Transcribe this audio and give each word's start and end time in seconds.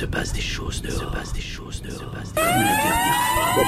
se 0.00 0.06
passe 0.06 0.32
des 0.32 0.40
choses 0.40 0.80
dehors. 0.80 0.98
Se 0.98 1.04
passe 1.04 1.32
des 1.34 1.42
choses 1.42 1.82
dehors. 1.82 1.98
Se 1.98 2.04
passe 2.04 2.32
des... 2.32 2.40
Comme 2.40 2.46
la 2.48 2.72
dernière 2.80 3.04
fois. 3.12 3.60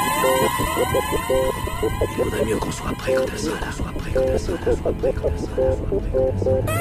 Il 2.17 2.25
vaudrait 2.25 2.45
mieux 2.47 2.57
qu'on 2.57 2.73
soit 2.73 2.93
prêt 2.97 3.13
quand 3.13 3.27
elle 3.31 3.39
sera 3.39 3.61
là. 3.61 3.71
Soit 3.71 3.93
prêt 3.99 4.13
quand 4.15 4.23
elle 4.23 4.41
sera 4.41 4.57
là. 4.65 4.73
Soit 4.81 4.93
prêt 4.93 5.13
quand 5.13 5.29
elle 5.29 5.39
sera 5.45 5.61
là. 5.61 5.77
Soit 5.77 5.93
prêt 5.93 6.09
quand 6.09 6.25
elle 6.25 6.41
sera 6.41 6.49
là. 6.49 6.73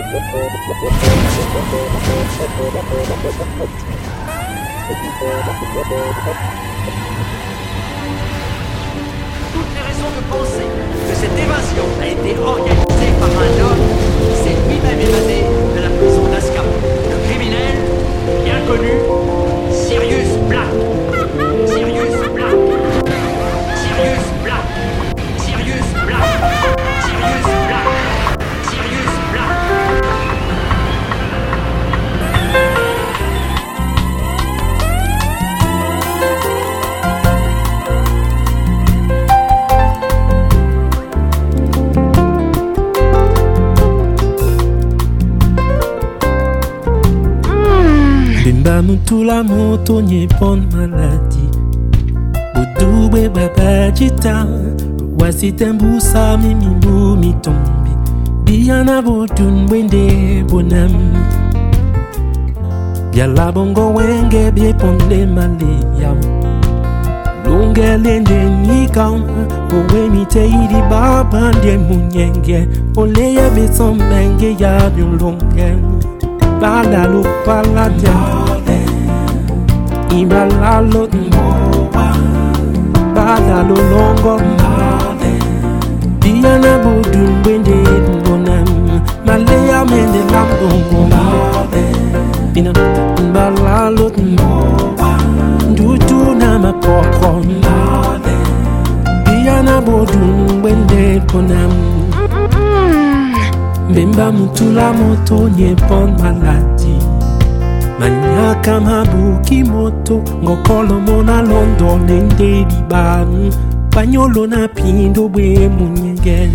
toutes 9.53 9.73
les 9.75 9.83
raisons 9.83 10.11
de 10.15 10.21
penser 10.31 10.67
que 11.09 11.13
cette 11.13 11.37
évasion 11.37 11.87
a 11.99 12.07
été 12.07 12.39
organisée 12.39 13.11
par 13.19 13.31
un 13.35 13.51
homme 13.67 13.83
qui 14.31 14.35
s'est 14.43 14.55
lui-même 14.69 15.01
évadé 15.01 15.60
bien 18.43 18.59
connu, 18.67 18.91
Sirius 19.71 20.37
Black. 20.47 21.00
Bemba 48.81 48.93
mutula 48.93 49.43
moto 49.43 50.01
nyepon 50.01 50.67
maladi 50.73 51.49
budubwe 52.55 53.29
babajita 53.29 54.45
wasitembusa 55.19 56.37
mimimbu 56.37 57.17
mitombi 57.17 57.91
biyana 58.43 59.01
bodun 59.01 59.67
bwende 59.67 60.43
bonam 60.49 60.91
byala 63.11 63.51
bongo 63.51 63.93
wenge 63.93 64.51
byeponde 64.51 65.25
maleya 65.25 66.15
lungelende 67.45 68.43
nika 68.43 69.07
owe 69.09 70.09
miteidi 70.09 70.81
babande 70.89 71.77
munyenge 71.77 72.67
oleya 72.97 73.49
besombenge 73.49 74.55
ya 74.59 74.89
byulunge 74.89 75.75
balalo 76.61 77.25
paladia 77.45 78.40
Eh, 78.71 78.85
ibalalo 80.19 81.03
balalo 83.15 83.75
longo 83.91 84.33
diana 86.21 86.71
bodun 86.83 87.31
bwende 87.43 87.77
bonam 88.25 88.67
maleya 89.25 89.79
mende 89.91 90.21
lambongo 90.33 91.01
ina 92.55 92.71
balalo 93.33 94.05
ndutu 95.71 96.19
na 96.39 96.59
makoko 96.59 97.29
diana 99.25 99.81
bodun 99.81 100.61
bwende 100.61 101.21
bonam 101.33 101.71
mbemba 103.89 104.31
mutula 104.31 104.93
moto 104.93 105.49
nyepon 105.57 106.09
maladi 106.21 106.95
manyaka 108.01 108.81
mabuki 108.81 109.63
moto 109.63 110.15
ngokolo 110.43 110.99
mona 110.99 111.41
londo 111.41 111.97
nende 112.07 112.65
libanu 112.69 113.53
banyolo 113.93 114.47
na 114.47 114.67
pindo 114.67 115.29
bwe 115.29 115.69
munyenge. 115.69 116.49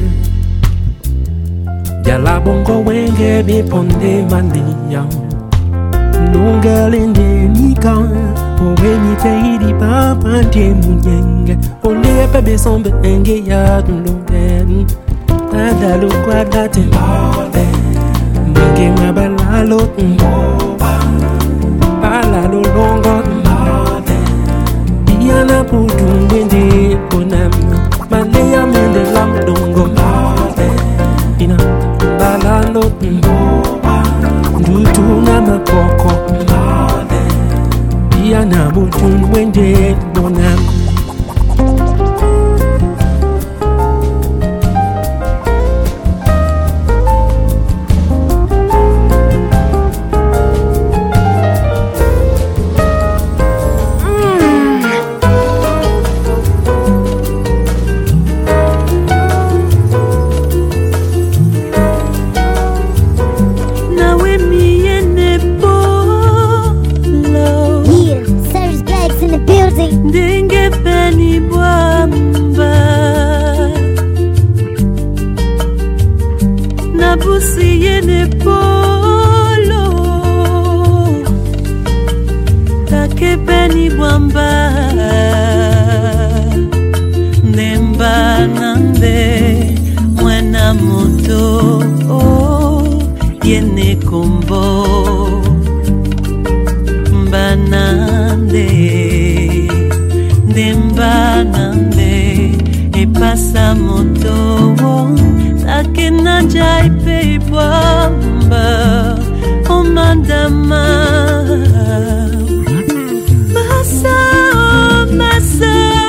Jala 2.04 2.40
bongo 2.40 2.82
wenge 2.86 3.42
beponde 3.46 4.12
maliya 4.30 5.02
lungalende 6.32 7.28
nika 7.54 7.94
owe 8.64 8.90
miteidi 9.04 9.70
babande 9.80 10.64
munyenge. 10.80 11.56
Olepe 11.84 12.40
besombe 12.42 12.90
enge 13.02 13.44
ya 13.46 13.82
dulungeni 13.82 14.86
Adalo 15.52 16.08
kwadate 16.24 16.80
Mwenge 18.46 18.90
mabalalo 19.66 20.78
Balalo 22.00 22.62
longo 22.62 23.22
Diana 25.04 25.64
putu 25.64 26.04
mwende 26.30 26.96
bonam 27.10 27.50
Maleya 28.10 28.66
mende 28.66 29.02
lam 29.12 29.32
dongo 29.46 29.88
Ina 31.38 31.56
balalo 32.18 32.84
Ndutu 34.60 35.02
na 35.26 35.40
makoko 35.40 36.12
Diana 38.10 38.70
putu 38.70 39.04
mwende 39.04 39.96
bonam 40.14 40.58
ndembanande 101.26 102.54
epasa 103.02 103.74
moto 103.74 104.36
masa 115.18 116.06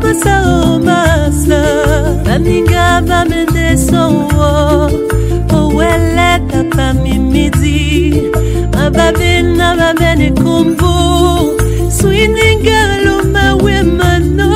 masa 0.00 0.34
oh, 0.46 0.78
masa 0.78 1.60
baninga 2.24 3.02
bamendesowo 3.08 4.50
oweleka 6.76 6.94
pamimidi 6.94 8.30
mababena 8.74 9.76
bamene 9.78 10.30
kumbu 10.40 10.92
swiningalo 11.90 13.14
mawemano 13.32 14.50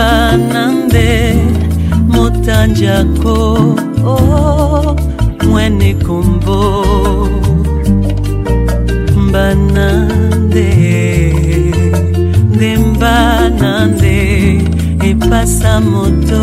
banande 0.00 1.08
motanjako 2.08 3.36
oh, 4.06 4.96
mwene 5.48 5.94
kombo 5.94 6.60
banande 9.32 10.68
nde 12.54 12.76
banande 13.00 14.18
epasa 15.10 15.80
moto 15.80 16.42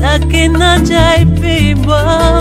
takenaja 0.00 1.16
epebwa 1.20 2.37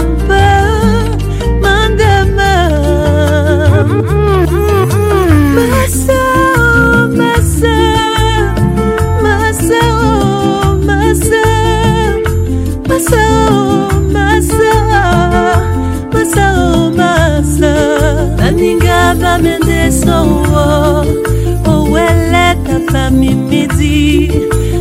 me 23.11 23.29
pity. 23.49 24.27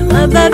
Mother, 0.06 0.50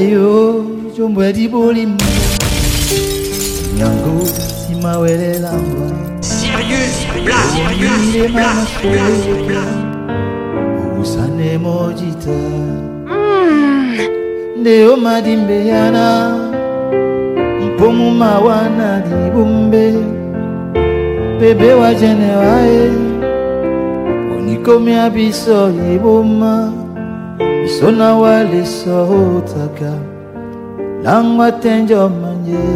ayo 0.00 0.64
jombo 0.96 1.24
ya 1.24 1.32
libolimo 1.32 1.96
yango 3.80 4.24
nsima 4.24 4.98
welelamba 4.98 5.86
ndema 8.08 8.54
mokolo 8.54 9.62
obusane 10.92 11.58
mojita 11.58 12.38
nde 14.60 14.80
yo 14.80 14.96
madimbe 14.96 15.66
yana. 15.66 16.36
Mpomuma 17.64 18.38
wana 18.38 19.02
libombe 19.06 19.94
bebe 21.40 21.74
wa 21.74 21.94
jenewa 21.94 22.60
ye. 22.60 22.90
Onikomi 24.36 24.92
ya 24.92 25.10
biso 25.10 25.70
yeboma. 25.70 26.72
Biso 27.70 27.90
na 27.90 28.14
waleso 28.16 29.06
otaka 29.36 29.92
langwa 31.04 31.52
tenjo 31.52 32.08
manje. 32.08 32.66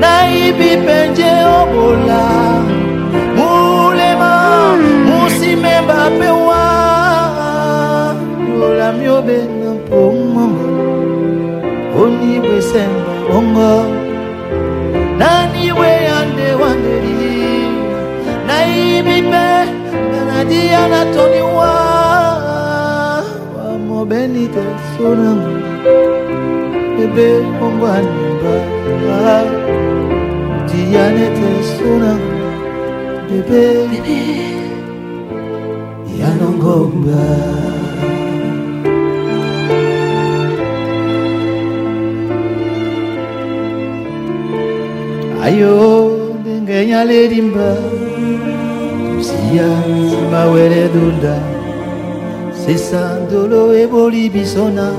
Nayibi 0.00 0.70
penje 0.86 1.30
obola 1.60 2.22
mulema 3.36 4.32
musimemba 5.06 6.10
pewa. 6.18 6.64
Yola 8.60 8.92
myobe 8.92 9.38
na 9.58 9.70
mpomongo 9.74 10.68
onibwesemba 12.02 13.12
bongo 13.30 13.84
naniwe 15.18 15.88
yande 16.08 16.48
wandeli 16.60 17.68
nayibi 18.46 19.22
pe 19.30 19.55
nanadia 20.46 20.88
natoniwa 20.88 21.70
wamobenite 23.58 24.58
ah, 24.60 24.98
sonango 24.98 25.58
bebe 26.96 27.40
bongo 27.60 27.86
animba 27.86 28.54
diyanete 30.68 31.50
sonango 31.78 32.50
bebe 33.28 33.64
yanongomba 36.20 37.22
ayo 45.44 46.10
ndengenyalerimba 46.40 47.68
tusiya 49.46 49.70
simawere 50.10 50.88
dunda. 50.92 51.36
Sesa 52.52 53.18
ndolo 53.26 53.74
eboli 53.78 54.28
bisona 54.30 54.90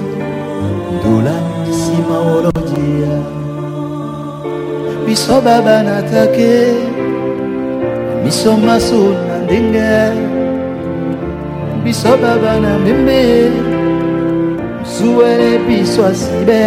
ndula 0.96 1.36
simawolonjia 1.72 3.16
biso 5.06 5.42
baba 5.42 5.84
natake. 5.84 6.76
Biso 8.24 8.58
maso 8.58 9.14
na 9.28 9.38
ndenge. 9.44 10.16
Biso 11.84 12.10
baba 12.18 12.60
na 12.60 12.80
mbembe 12.80 13.52
suwele 14.84 15.60
biso 15.68 16.06
asibe 16.06 16.64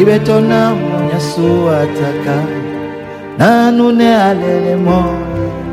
ibetona 0.00 0.74
monyasu 0.74 1.70
ataka. 1.70 2.38
Nanune 3.38 4.16
alelemo 4.16 5.25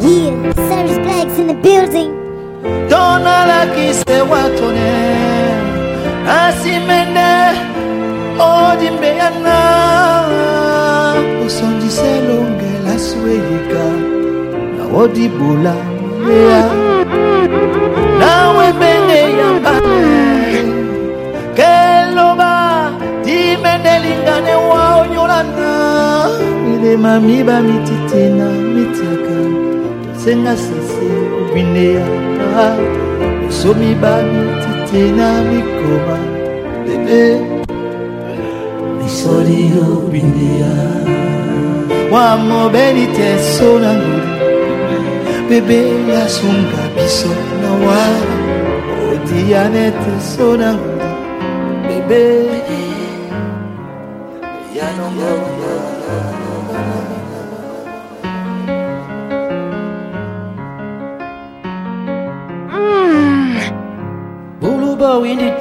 Yeah, 0.03 0.51
Sirius 0.67 0.97
Black's 1.05 1.37
in 1.39 1.47
the 1.47 1.53
building. 1.67 2.11
tonalakise 2.89 4.21
watone 4.31 4.91
asimende 6.39 7.31
odimbeyana 8.39 9.57
osondise 11.45 12.11
longela 12.27 12.99
sweyika 12.99 13.85
na 14.77 14.97
odibula 14.99 15.75
ya 16.49 16.63
nawe 18.19 18.67
benge 18.79 19.21
yambane 19.39 20.63
keloba 21.57 22.51
dimendelingane 23.25 24.55
wa 24.55 24.95
onyolana 25.01 25.71
milema 26.65 27.19
miba 27.19 27.59
mititina 27.61 28.45
mitiaka 28.45 29.62
senga 30.23 30.55
sese 30.55 31.07
obindeya 31.41 32.05
somi 33.59 33.91
ba 34.01 34.13
mititina 34.31 35.27
mikoma 35.49 36.17
bebe 36.85 37.23
misoli 38.97 39.59
obindeya 39.83 40.73
wa 42.13 42.25
mobeli 42.47 43.05
te 43.17 43.29
so 43.55 43.69
na 43.83 43.91
ngoli 43.99 44.31
bebe 45.49 45.79
yasunga 46.13 46.81
biso 46.95 47.33
na 47.61 47.71
wa 47.85 48.03
odiyane 49.11 49.85
te 50.01 50.13
so 50.31 50.47
na 50.61 50.69
ngoli 50.79 51.97
bebe 52.07 52.62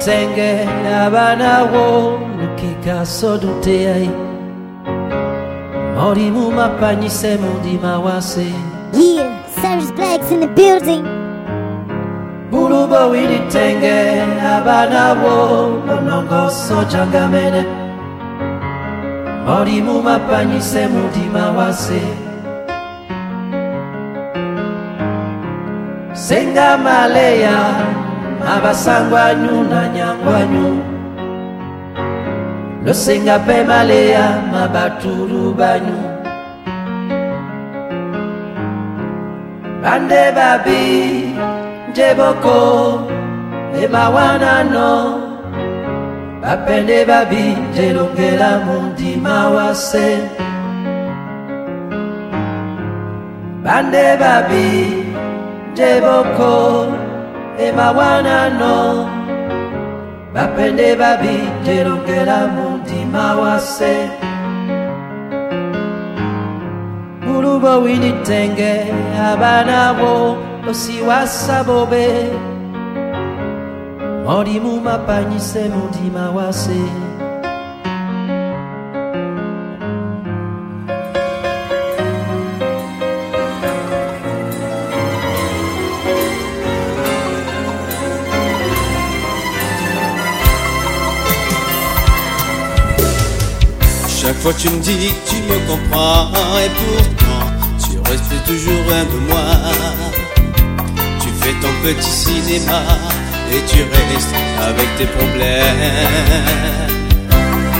buluba 0.03 0.11
winditenge 0.11 0.67
abanawo 1.05 2.19
lukika 2.39 3.05
soduteyai 3.05 4.09
molimu 5.95 6.51
mapanyise 6.51 7.37
mundima 7.37 7.99
wase 7.99 8.47
Yeah, 8.93 9.47
Sirius 9.47 9.91
Black's 9.91 10.31
in 10.31 10.39
the 10.41 10.47
building. 10.47 11.03
buluba 12.51 13.07
winditenge 13.07 14.21
abanawo 14.55 15.81
lonongoso 15.87 16.83
jangamene. 16.91 17.63
Molimu 19.47 20.01
mapanyise 20.03 20.87
mundima 20.87 21.51
wase 21.51 22.01
senga 26.13 26.77
maleya 26.77 27.57
avasangwanyu 28.47 29.63
na 29.71 29.87
nyangwanyu. 29.87 30.69
Losenga 32.85 33.39
pema 33.39 33.83
leya 33.83 34.43
mabatulu 34.51 35.53
banyu. 35.53 35.99
Bande 39.83 40.31
babi 40.35 40.83
njeboko 41.91 42.59
emawanano 43.83 44.91
bapende 46.41 47.05
babi 47.05 47.57
njelongela 47.71 48.59
mundima 48.65 49.49
wase. 49.49 50.19
Bande 53.63 54.17
babi 54.17 54.67
njeboko 55.71 56.87
emawanano 57.59 59.09
bapende 60.33 60.95
babi 60.95 61.37
njelongela 61.61 62.47
mundima 62.47 63.35
wase 63.35 64.09
bulubo 67.25 67.81
winitenge 67.81 68.73
abanabo 69.31 70.37
osiwasa 70.69 71.63
bobe. 71.63 72.07
Molimu 74.25 74.81
mapanyise 74.81 75.69
mundima 75.69 76.31
wase 76.31 76.81
Tu 94.51 94.69
me 94.69 94.79
dis 94.81 95.07
que 95.09 95.29
tu 95.29 95.37
me 95.49 95.57
comprends 95.67 96.29
et 96.59 96.69
pourtant 96.79 97.45
tu 97.79 97.97
restes 98.09 98.37
toujours 98.45 98.85
un 98.93 99.05
de 99.05 99.19
moi. 99.27 99.49
Tu 101.19 101.29
fais 101.41 101.53
ton 101.59 101.73
petit 101.81 102.11
cinéma 102.11 102.81
et 103.51 103.61
tu 103.67 103.79
restes 103.83 104.35
avec 104.61 104.87
tes 104.97 105.05
problèmes. 105.05 105.63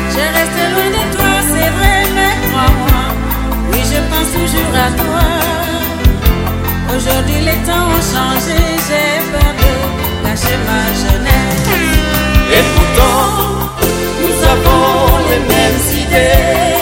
Je 0.10 0.24
reste 0.36 0.62
loin 0.74 0.90
de 0.98 1.04
toi, 1.16 1.34
c'est 1.52 1.72
vrai, 1.78 1.98
mais 2.16 2.34
crois-moi, 2.50 3.04
oui 3.72 3.82
je 3.92 4.00
pense 4.10 4.30
toujours 4.34 4.74
à 4.76 4.90
toi. 5.04 5.26
Aujourd'hui 6.96 7.40
les 7.46 7.60
temps 7.68 7.88
ont 7.96 8.06
changé, 8.14 8.58
j'ai 8.88 9.12
peur 9.32 9.54
de 9.62 9.72
lâcher 10.24 10.58
ma 10.68 10.84
jeunesse. 11.02 11.68
Et 12.52 12.64
pourtant 12.74 13.24
nous 14.22 14.38
avons 14.54 15.13
les 15.34 15.42
mêmes 15.54 15.84
idées, 16.04 16.78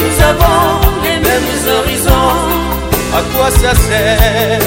nous 0.00 0.16
avons 0.30 0.66
les 1.04 1.18
mêmes 1.28 1.54
horizons. 1.76 2.40
À 3.18 3.20
quoi 3.32 3.48
ça 3.50 3.72
sert 3.86 4.64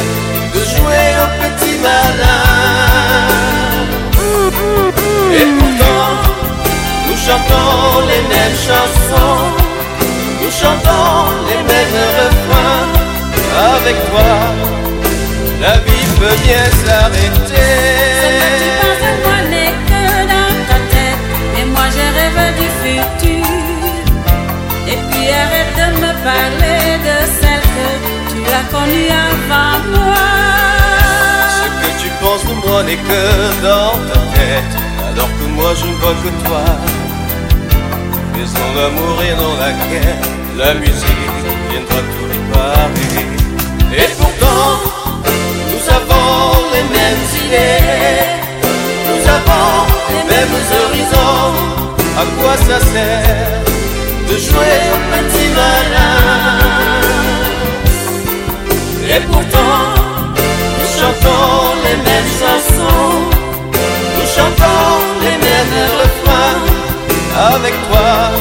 de 0.54 0.62
jouer 0.74 1.08
au 1.24 1.28
petit 1.42 1.76
malin? 1.86 2.46
Et 5.40 5.48
pourtant, 5.58 6.12
nous 7.08 7.20
chantons 7.26 7.80
les 8.12 8.24
mêmes 8.34 8.60
chansons, 8.68 9.42
nous 10.42 10.54
chantons 10.62 11.18
les 11.50 11.62
mêmes 11.72 12.00
refrains. 12.20 12.88
Avec 13.76 13.98
toi, 14.10 14.34
la 15.62 15.76
vie 15.86 16.08
peut 16.20 16.38
bien 16.46 16.66
s'arrêter. 16.82 17.76
Et 22.88 22.92
puis 25.10 25.28
arrête 25.44 25.74
de 25.82 25.88
me 26.04 26.12
parler 26.30 26.84
de 27.08 27.18
celle 27.40 27.66
que 27.78 27.90
tu 28.32 28.40
as 28.60 28.66
connue 28.76 29.12
avant 29.28 29.78
moi. 29.94 30.28
Ce 31.58 31.66
que 31.82 31.90
tu 32.02 32.08
penses 32.22 32.46
de 32.46 32.56
moi 32.68 32.80
n'est 32.84 33.02
que 33.10 33.24
dans 33.64 33.94
ta 34.10 34.20
tête, 34.36 34.76
alors 35.10 35.32
que 35.38 35.46
moi 35.58 35.72
je 35.80 35.86
ne 35.88 35.94
vois 35.94 36.18
que 36.24 36.32
toi. 36.46 36.66
Faisons 38.36 38.72
l'amour 38.76 39.16
et 39.24 39.34
non 39.42 39.54
la 39.64 39.72
guerre, 39.88 40.22
la 40.58 40.72
musique 40.76 41.32
viendra 41.72 42.00
tout 42.12 42.28
réparer. 42.34 43.26
Et 43.98 44.10
pourtant, 44.20 44.70
nous 45.72 45.86
avons 45.98 46.36
les 46.74 46.86
mêmes 46.98 47.26
idées, 47.46 48.26
nous 49.08 49.24
avons 49.38 49.72
les 50.12 50.24
mêmes 50.32 50.58
horizons. 50.84 51.85
À 52.18 52.24
quoi 52.40 52.56
ça 52.56 52.80
sert 52.80 53.62
de 54.30 54.38
jouer 54.38 54.78
au 54.94 55.00
petit 55.12 55.50
malin 55.60 56.66
Et 59.08 59.22
pourtant, 59.30 59.80
nous 60.80 60.92
chantons 60.98 61.76
les 61.84 61.98
mêmes 62.08 62.32
chansons, 62.40 63.16
nous 64.16 64.30
chantons 64.36 64.96
les 65.26 65.38
mêmes 65.46 65.78
refrains. 66.02 66.60
Avec 67.56 67.74
toi, 67.90 68.32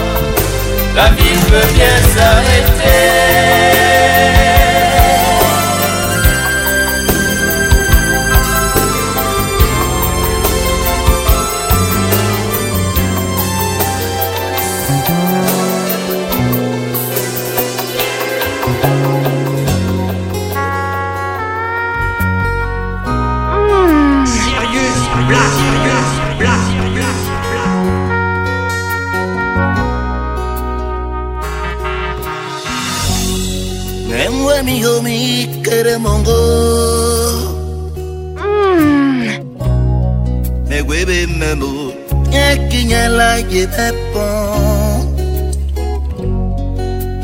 la 0.95 1.09
vie 1.11 1.39
peut 1.51 1.69
bien 1.75 1.97
s'arrêter. 2.15 3.74
Nyekinya 42.85 43.09
la 43.17 43.37
ye 43.37 43.67
pepon 43.67 45.09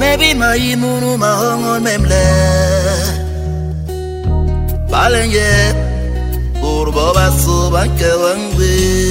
Maybe 0.01 0.33
my 0.33 0.57
imunu 0.57 1.19
ma 1.21 1.37
hongon 1.37 1.85
memle 1.85 2.25
Balen 4.91 5.29
ye 5.31 5.53
Urbo 6.65 7.13
basu 7.13 7.69
banke 7.73 8.11
wangwe 8.23 9.10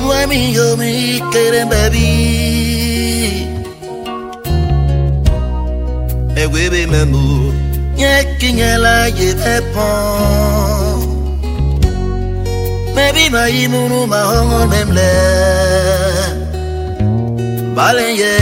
Noemi 0.00 0.40
Yomi 0.56 1.20
Kerem 1.32 1.68
Baby 1.68 2.08
Ewebe 6.42 6.86
Memu 6.92 7.52
Nyekinyela 7.96 8.96
Yepepon 9.18 11.00
Mebi 12.96 13.24
Maimunu 13.34 14.00
Mahongon 14.12 14.68
Memle 14.72 15.12
Balenye 17.76 18.34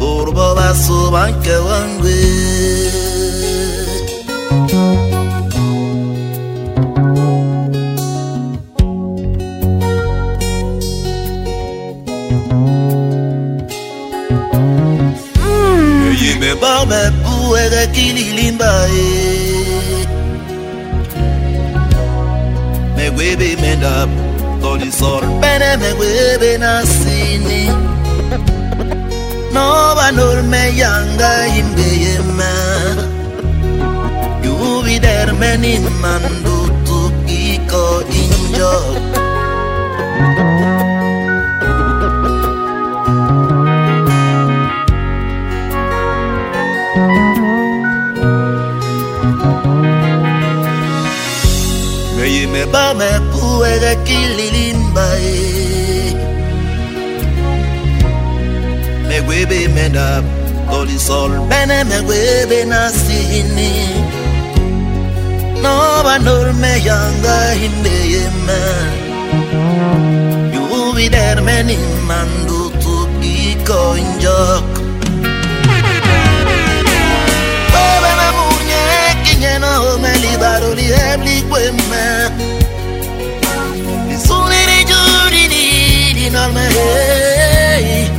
Urbo 0.00 0.46
Basu 0.56 0.98
Banke 1.12 1.56
Wangwe 1.66 2.16
Thank 4.68 5.10
you. 5.10 5.15
barbe 16.60 17.02
pou 17.22 17.56
ere 17.56 17.86
kililimba 17.94 18.72
e 18.88 20.06
Megwebe 22.96 23.56
menda 23.60 24.08
Toli 24.60 24.90
sorpene 24.90 25.76
megwebe 25.76 26.58
nasini. 26.58 27.62
Nova 29.52 30.10
norme 30.16 30.62
yanga 30.76 31.30
imbeyema 31.58 32.52
Yuvidermenin 34.44 35.84
mandutu 36.02 37.00
kiko 37.26 38.02
injok 38.20 39.15
me 52.94 53.20
puede 53.32 53.96
kililimbai 54.04 55.34
me 59.08 59.20
webe 59.28 59.68
me 59.74 59.88
da 59.88 60.22
polisol 60.68 61.30
bene 61.48 61.84
me 61.84 61.98
webe 62.08 62.64
nasini 62.64 63.72
no 65.62 65.74
banor 66.04 66.52
me 66.62 66.72
yanga 66.88 67.38
hinde 67.60 67.96
yema 68.14 68.60
you 70.54 70.92
vider 70.96 71.42
me 71.42 71.56
nimandu 71.68 72.70
tu 72.82 72.94
pico 73.20 73.80
injok 74.02 74.64
Bebe 77.72 78.12
me 78.18 78.28
muñe, 78.36 79.58
no 79.62 79.98
me 79.98 80.12
libaro 80.22 80.70
li 80.78 80.86
ebli 81.10 81.36
quemma 81.50 82.55
di 86.36 86.42
norme 86.42 86.66
hey 86.76 88.10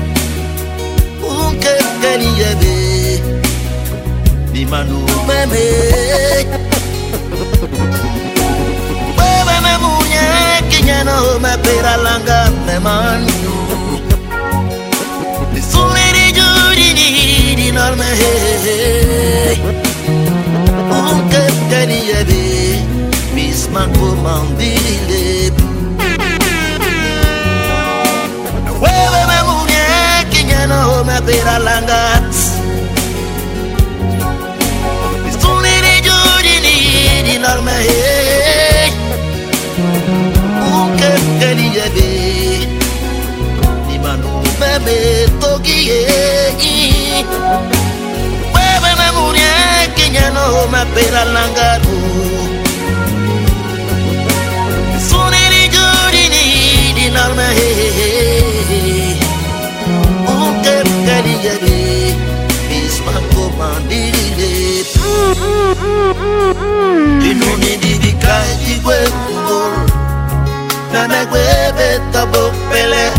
Unke 1.21 1.73
keni 2.01 2.30
yebe 2.39 2.75
Di 4.53 4.65
manu 4.65 5.06
meme 5.27 5.65
Bebe 9.17 9.56
me 9.65 9.73
munye 9.84 10.25
kinyeno 10.69 11.38
me 11.43 11.53
pera 11.62 11.93
langa 12.06 12.39
me 12.65 12.80
manu 12.80 13.38
giuri 16.38 16.89
di 16.97 17.10
di 17.56 17.71
norme 17.71 18.10
hey 18.21 19.58
Unke 20.89 21.43
keni 21.69 21.99
yebe 22.10 22.41
Bisman 23.36 23.93
kumandile 23.93 25.53
na 30.67 30.80
home 30.89 31.17
pera 31.25 31.56
langat 31.67 32.34
Sune 35.41 35.75
de 35.86 35.95
jodi 36.08 36.56
ni 36.65 36.77
di 37.27 37.36
norma 37.43 37.75
he 37.88 38.91
Uke 40.80 41.49
li 41.58 41.67
jabe 41.75 42.10
Di 43.88 43.95
manu 44.03 44.34
bebe 44.60 44.97
toki 45.41 45.77
ye. 45.89 46.01
Bebe 48.53 48.91
na 48.99 49.08
munya 49.15 49.53
kenya 49.95 50.25
no 50.36 50.43
home 50.56 50.82
pera 50.93 51.23
langat 51.36 51.82
Sune 55.10 55.43
de 55.53 55.63
jodi 55.75 56.23
ni 56.34 56.45
di 56.97 57.06
norma 57.15 57.47
he 57.58 58.46
Bisman 65.38 67.21
kumandile 67.21 68.80
kwe 68.84 68.97
mbul 69.08 69.73
Meme 70.93 71.26
kwe 71.26 71.45
beta 71.78 72.26
bokpele 72.26 73.12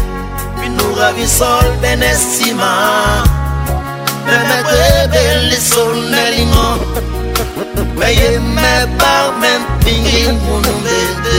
Pinura 0.61 1.13
visol 1.13 1.67
benesima 1.83 2.71
Meme 4.27 4.63
kwe 4.63 5.09
belisol 5.13 5.97
nelingo 6.11 6.69
Meye 7.99 8.39
me 8.39 8.87
bar 8.99 9.33
men 9.41 9.63
pingin 9.85 10.35
munu 10.45 10.75
bede 10.85 11.39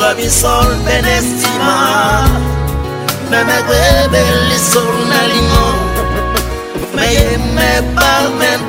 aura 0.00 0.14
mi 0.14 0.28
sol 0.30 0.68
ben 0.86 1.04
estima. 1.04 2.24
Me 3.30 3.44
me 3.44 3.58
grebe 3.68 4.22
li 4.48 4.58
sol 4.58 4.94
na 5.10 5.20
limon 5.30 5.78
Me 6.94 7.06
ye 7.14 7.36
me 7.56 7.70
pa 7.94 8.12
men 8.38 8.60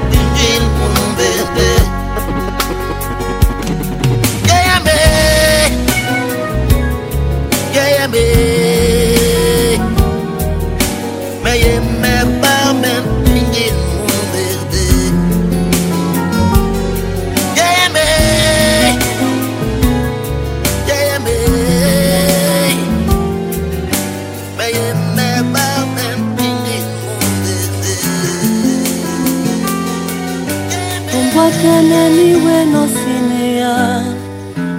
ombwateneniwe 31.42 32.66
nosinia 32.66 33.74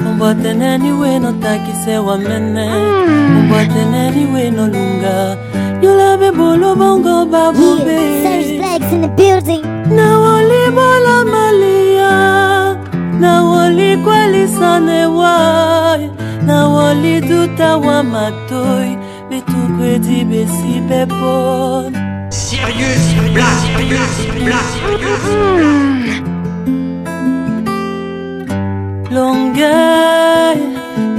ombwateneniwe 0.09 1.19
notakise 1.19 1.99
wamene 1.99 2.67
ombwateneniwe 3.39 4.43
hmm. 4.47 4.57
nolunga 4.57 5.37
yolabe 5.83 6.31
bolo 6.31 6.75
bongo 6.77 7.27
babobe 7.27 7.93
Yeah, 7.93 8.23
Sirius 8.23 8.59
Black's 8.59 8.93
in 8.93 9.01
the 9.03 9.09
building. 9.09 9.63
nawolibola 9.97 11.25
malia. 11.25 12.77
Nawolikwalisane 13.21 15.07
wai. 15.07 16.11
Nawoliduta 16.47 17.77
wa 17.77 18.03
matoi. 18.03 18.97
Bitukwedi 19.31 20.25
besi 20.25 20.81
bepon 20.89 21.93
Sirius 22.31 23.05
Black, 23.35 23.59
Sirius 23.67 24.15
hmm. 25.25 26.02
Black, 29.13 29.21
longe 29.21 29.75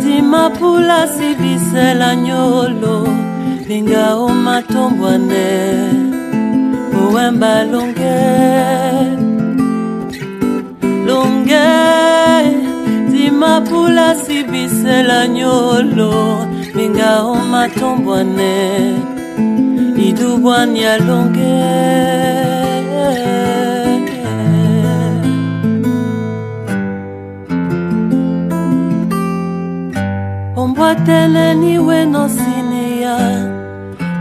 dimapula 0.02 1.08
sibisela 1.08 2.16
nyolo 2.16 3.08
linga 3.68 4.16
omatombwane 4.16 5.48
owemba 7.02 7.54
oh, 7.62 7.66
longe 7.72 8.20
longe 11.06 11.66
dimapula 13.12 14.16
sibisela 14.16 15.28
nyolo 15.28 16.48
linga 16.76 17.24
omatombwane 17.24 18.54
idubwania 30.94 31.38
longe 31.38 31.78
ombwateneniwe 31.84 32.06
nosinia 32.06 33.18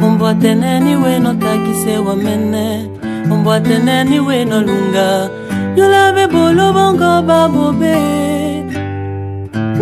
ombwateneniwe 0.03 1.19
notakise 1.19 1.99
wamene. 1.99 2.89
Ombwateneniwe 3.31 4.45
nolunga 4.45 5.29
yolabe 5.77 6.27
bolo 6.27 6.73
bongo 6.73 7.23
babobe 7.23 7.97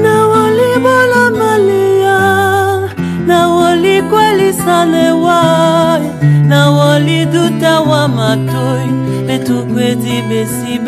nawolibola 0.02 1.30
malia. 1.30 2.18
Nawolikwalisane 3.26 5.10
wai. 5.12 6.02
Nawoliduta 6.48 7.80
wa 7.80 8.08
matoi. 8.08 8.90
Betukwedi 9.26 10.22
besi 10.28 10.78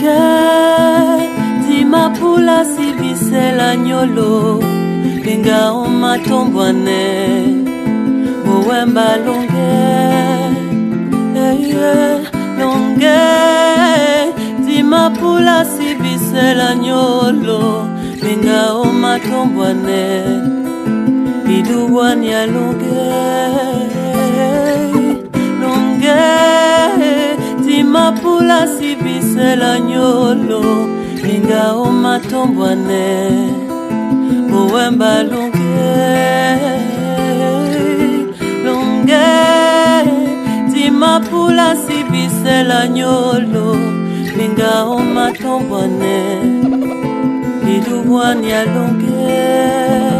bepon 0.00 0.08
longe 0.08 1.68
dimapula 1.68 2.64
sibisela 2.64 3.76
nyolo 3.76 4.62
linga 5.24 5.72
omatombwane 5.72 7.02
owemba 8.52 9.16
longe. 9.24 9.70
Eye 11.36 12.20
longe 12.58 13.20
dimapula 14.66 15.64
sibisela 15.64 16.74
nyolo 16.74 17.88
linga 18.22 18.72
omatombwane 18.72 20.04
iduwania 21.56 22.46
longe 22.46 23.06
longe 25.60 26.20
dimapula 27.80 28.66
sibisela 28.76 29.80
nyolo 29.80 30.62
linga 31.24 31.62
omatombwane 31.84 33.06
owemba 34.58 35.12
longe 35.30 35.88
longe 38.64 39.28
dimapula 40.72 41.68
sibisela 41.84 42.88
nyolo 42.96 43.68
linga 44.36 44.72
omatombwane 44.96 46.18
idubwania 47.74 48.60
longe 48.74 50.19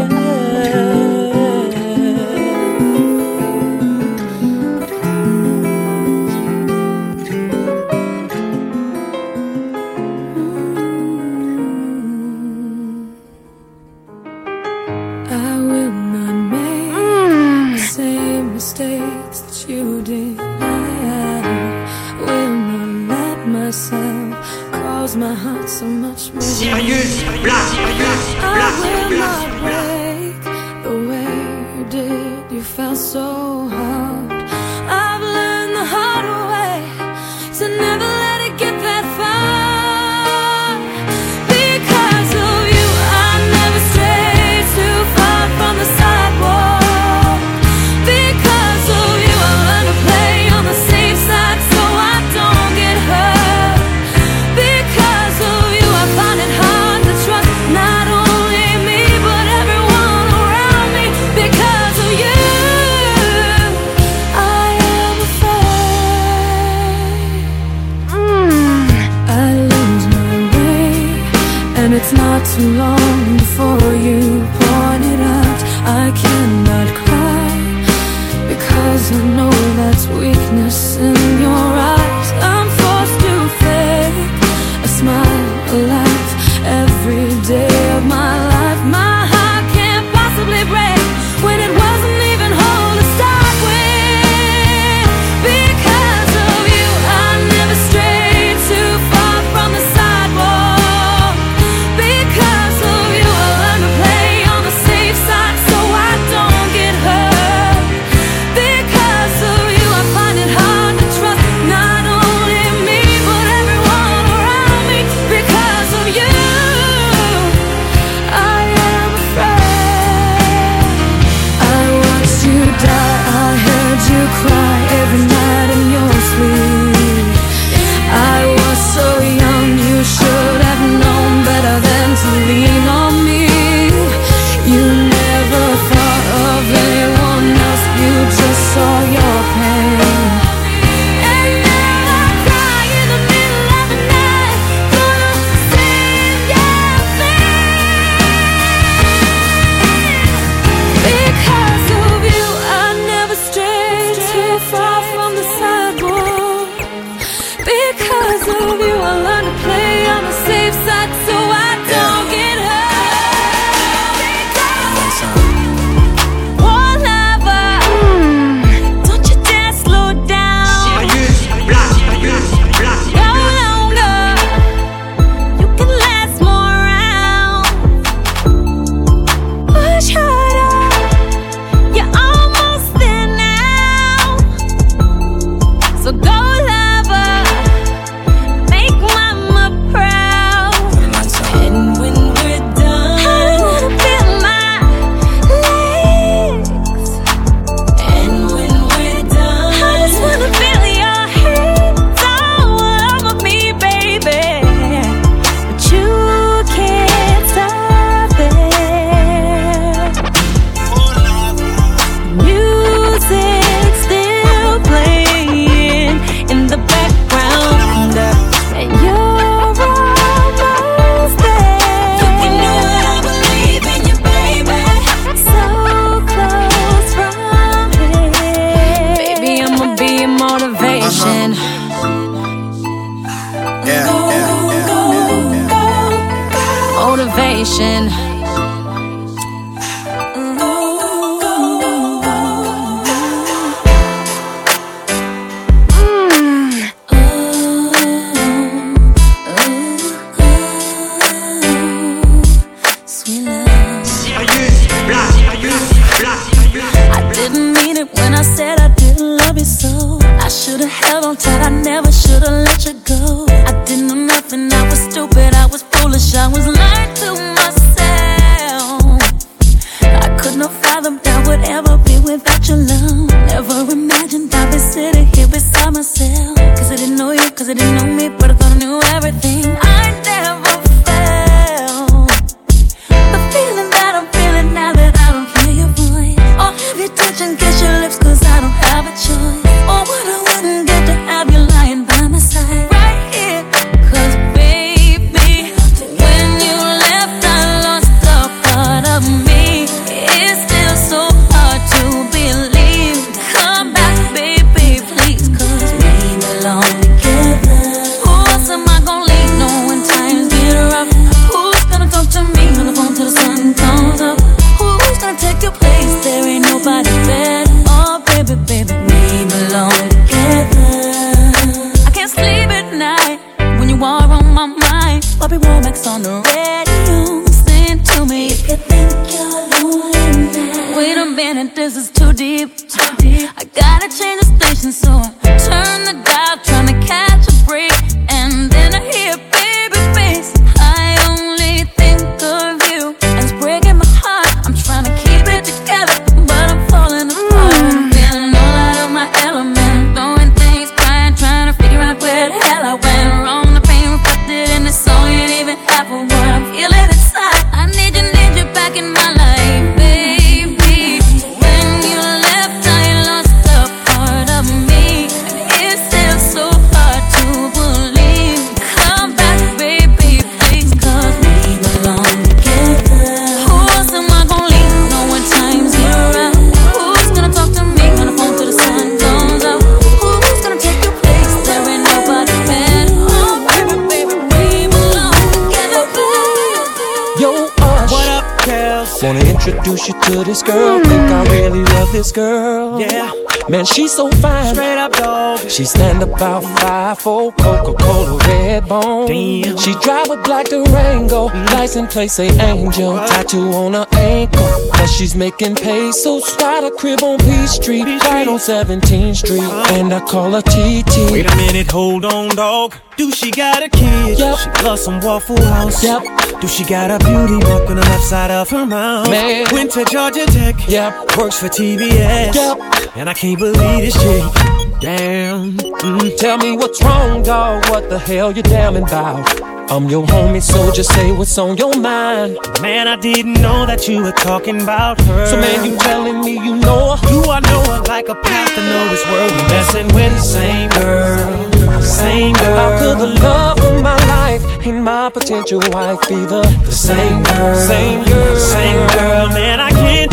about 396.41 396.63
five 396.63 397.19
four, 397.19 397.51
Coca-Cola 397.51 398.37
red 398.47 398.87
bone. 398.87 399.27
Damn. 399.27 399.77
She 399.77 399.93
drive 400.01 400.27
a 400.31 400.37
black 400.37 400.65
Durango, 400.69 401.45
license 401.45 402.11
plate 402.11 402.31
say 402.31 402.49
Angel, 402.59 403.15
tattoo 403.27 403.71
on 403.73 403.93
her 403.93 404.07
ankle. 404.13 404.67
Cause 404.91 405.11
she's 405.11 405.35
making 405.35 405.75
pesos. 405.75 406.55
Got 406.55 406.83
a 406.83 406.89
crib 406.89 407.23
on 407.23 407.37
Peachtree, 407.37 408.01
right 408.01 408.47
on 408.47 408.57
17th 408.57 409.35
Street, 409.35 409.61
and 409.93 410.11
I 410.11 410.19
call 410.21 410.51
her 410.51 410.61
TT. 410.61 411.31
Wait 411.31 411.45
a 411.45 411.55
minute, 411.57 411.91
hold 411.91 412.25
on, 412.25 412.55
dog. 412.55 412.95
Do 413.17 413.31
she 413.31 413.51
got 413.51 413.83
a 413.83 413.89
kid? 413.89 414.39
Yep. 414.39 414.57
She 414.57 414.83
loves 414.83 415.03
some 415.03 415.19
Waffle 415.19 415.61
House. 415.61 416.03
Yep. 416.03 416.23
Do 416.59 416.67
she 416.67 416.83
got 416.85 417.11
a 417.11 417.23
beauty 417.23 417.63
mark 417.67 417.87
on 417.87 417.97
the 417.97 418.01
left 418.01 418.23
side 418.23 418.49
of 418.49 418.67
her 418.71 418.85
mouth? 418.87 419.29
Man. 419.29 419.67
Went 419.71 419.91
to 419.91 420.05
Georgia 420.05 420.47
Tech. 420.47 420.75
Yep. 420.87 421.37
Works 421.37 421.59
for 421.59 421.67
TBS. 421.67 422.55
Yep. 422.55 423.15
And 423.15 423.29
I 423.29 423.33
can't 423.35 423.59
believe 423.59 423.75
this 423.75 424.13
chick. 424.13 424.80
Damn. 425.01 425.71
Mm. 425.77 426.37
Tell 426.37 426.57
me 426.57 426.77
what's 426.77 427.01
wrong, 427.03 427.41
dog. 427.41 427.89
What 427.89 428.09
the 428.09 428.19
hell 428.19 428.51
you 428.51 428.61
damning 428.61 429.03
about? 429.03 429.61
I'm 429.91 430.07
your 430.07 430.25
homie, 430.27 430.61
so 430.61 430.91
just 430.91 431.11
say 431.13 431.31
what's 431.31 431.57
on 431.57 431.75
your 431.75 431.93
mind. 431.99 432.57
Man, 432.81 433.07
I 433.07 433.15
didn't 433.17 433.53
know 433.61 433.85
that 433.87 434.07
you 434.07 434.21
were 434.21 434.31
talking 434.31 434.79
about 434.81 435.19
her. 435.21 435.45
So 435.47 435.57
man, 435.59 435.83
you 435.83 435.97
telling 435.97 436.41
me 436.41 436.53
you 436.53 436.75
know 436.77 437.15
her? 437.17 437.27
Do 437.27 437.49
I 437.49 437.59
know 437.61 437.81
her 437.91 438.01
like 438.03 438.29
a 438.29 438.35
path 438.35 438.75
to 438.75 438.81
know 438.81 439.09
this 439.09 439.25
world? 439.25 439.51
We 439.51 439.61
messing 439.73 440.07
with 440.15 440.31
the 440.33 440.39
same 440.39 440.89
girl, 440.91 442.01
same 442.01 442.53
girl. 442.53 442.75
How 442.77 442.99
could 442.99 443.17
the 443.19 443.39
love 443.41 443.79
of 443.81 444.01
my 444.01 444.15
life 444.27 444.63
and 444.85 445.03
my 445.03 445.29
potential 445.29 445.81
wife 445.91 446.21
be 446.29 446.35
the, 446.35 446.61
the 446.85 446.91
same 446.91 447.43
girl, 447.43 447.75
Same 447.75 448.23
girl. 448.23 448.55
same 448.55 449.07
girl? 449.17 449.49
Man, 449.49 449.79
I 449.81 449.89
can't 449.91 450.30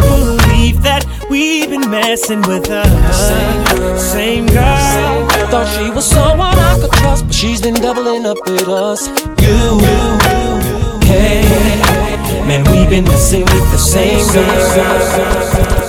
we've 1.31 1.71
been 1.71 1.91
messing 1.91 2.43
with 2.43 2.67
her. 2.67 2.85
Same 3.12 3.77
girl. 3.77 3.99
same 3.99 4.47
girl. 4.47 5.29
Thought 5.51 5.69
she 5.77 5.91
was 5.91 6.07
someone 6.07 6.57
I 6.57 6.79
could 6.81 6.93
trust, 6.93 7.27
but 7.27 7.35
she's 7.35 7.61
been 7.61 7.75
doubling 7.75 8.27
up 8.27 8.38
with 8.47 8.69
us. 8.69 9.09
You, 9.41 9.79
hey, 11.07 11.43
man, 12.47 12.64
we've 12.71 12.91
been 12.91 13.05
messing 13.05 13.45
with 13.45 13.71
the 13.73 13.79
same 13.79 14.27
girl. 14.33 15.88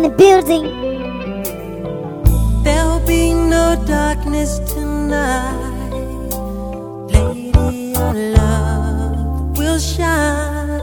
In 0.00 0.10
the 0.10 0.16
building. 0.16 0.64
There'll 2.62 3.06
be 3.06 3.32
no 3.34 3.82
darkness 3.86 4.58
tonight. 4.60 5.90
Lady, 7.12 7.92
your 7.92 8.14
love 8.38 9.58
will 9.58 9.78
shine. 9.78 10.80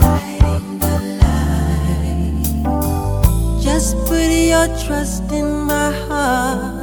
Lighting 0.00 0.78
the 0.84 0.96
light. 1.22 2.44
Just 3.62 3.96
put 4.06 4.30
your 4.52 4.68
trust 4.84 5.30
in 5.32 5.48
my 5.72 5.90
heart 6.06 6.79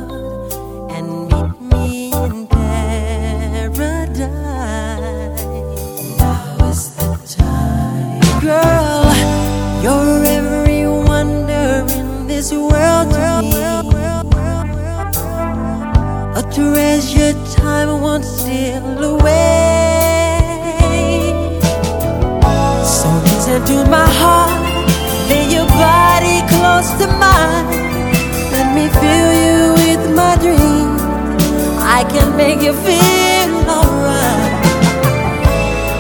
To 16.58 16.74
treasure 16.74 17.34
time 17.54 18.02
won't 18.02 18.26
steal 18.26 19.04
away. 19.14 20.42
So 22.84 23.10
listen 23.30 23.62
to 23.70 23.86
my 23.86 24.10
heart, 24.20 24.58
lay 25.30 25.46
your 25.54 25.68
body 25.68 26.42
close 26.50 26.90
to 26.98 27.06
mine. 27.22 27.68
Let 28.54 28.74
me 28.74 28.90
fill 28.90 29.34
you 29.46 29.62
with 29.86 30.04
my 30.16 30.34
dreams. 30.42 31.02
I 31.78 32.02
can 32.10 32.36
make 32.36 32.64
you 32.66 32.74
feel 32.74 33.52
alright. 33.70 34.66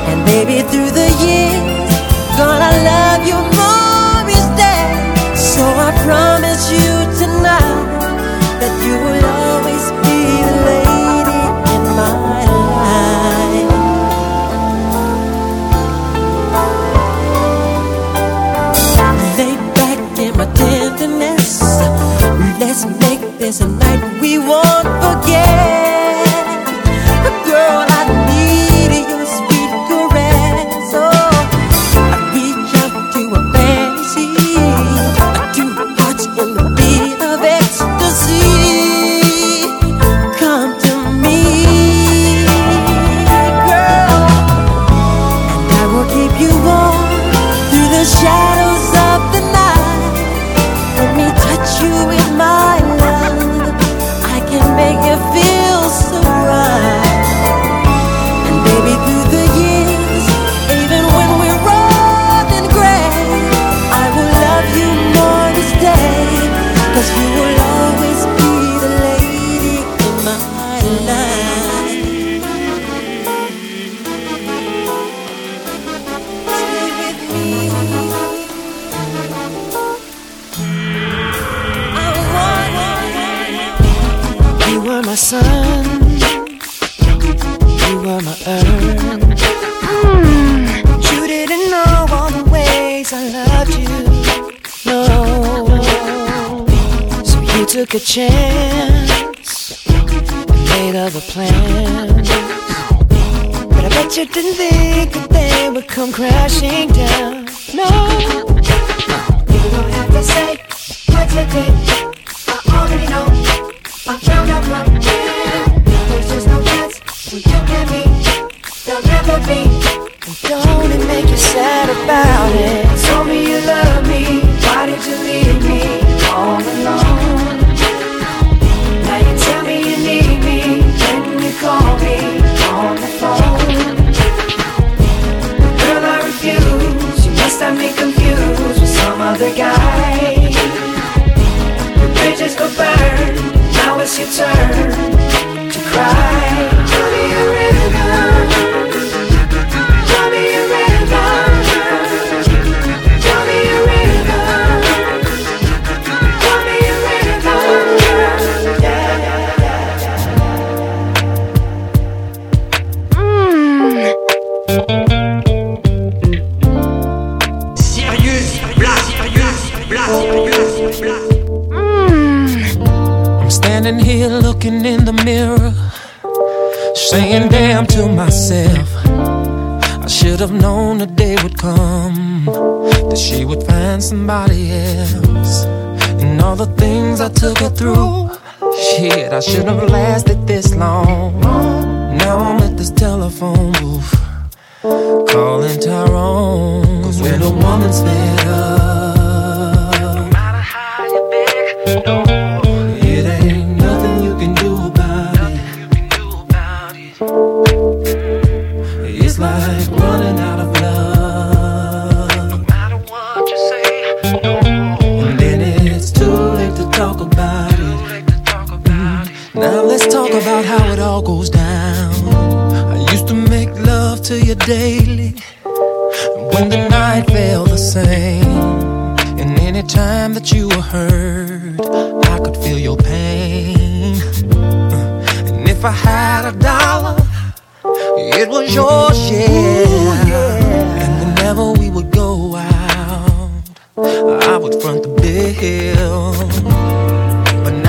And 0.10 0.26
baby, 0.26 0.64
through 0.70 0.90
the 0.90 1.10
years, 1.22 1.62
gonna 2.34 2.74
love 2.90 3.22
you 3.30 3.38
more 3.62 4.26
each 4.26 4.50
day. 4.58 4.90
So 5.36 5.62
I 5.62 5.92
promise. 6.04 6.67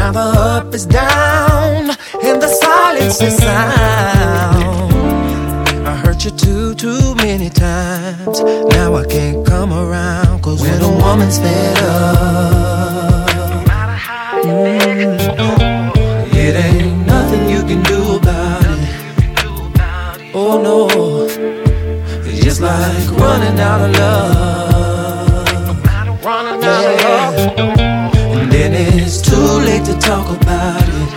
Now 0.09 0.15
the 0.15 0.41
up 0.41 0.75
is 0.75 0.87
down 0.87 1.91
and 2.25 2.41
the 2.41 2.49
silence 2.49 3.21
is 3.21 3.37
sound. 3.37 4.95
I 5.87 5.95
hurt 5.97 6.25
you 6.25 6.31
too, 6.31 6.75
too 6.77 7.15
many 7.17 7.51
times. 7.51 8.41
Now 8.71 8.95
I 8.95 9.05
can't 9.05 9.47
come 9.47 9.71
around. 9.71 10.41
Cause 10.41 10.63
when 10.63 10.81
a 10.81 10.89
woman's 10.89 11.39
fed 11.39 11.79
up, 11.81 13.37
no 13.37 13.65
matter 13.67 13.99
how 14.09 14.39
you 14.39 14.53
mm, 15.29 16.35
it 16.35 16.57
ain't 16.57 17.07
nothing 17.07 17.51
you 17.51 17.63
can 17.65 17.83
do 17.83 18.17
about 18.17 18.65
it. 18.65 20.35
Oh 20.35 20.63
no, 20.63 20.89
it's 22.25 22.43
just 22.43 22.63
like 22.63 23.11
running 23.11 23.61
out 23.61 23.83
of 23.83 23.91
love. 23.99 25.45
Running 26.25 26.65
out 26.65 26.85
of 26.87 27.69
love 27.69 27.78
it's 29.09 29.23
too 29.23 29.37
late 29.37 29.87
to 29.87 29.95
talk 29.99 30.29
about 30.39 30.83
it. 30.83 31.09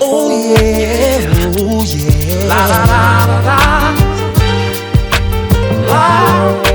Oh 0.00 0.30
yeah, 0.30 1.52
oh 1.58 1.84
yeah. 1.84 2.48
La 2.48 2.66
la 2.66 2.80
la 2.92 3.02
la 3.26 3.38
la. 3.46 3.60
la. 6.62 6.65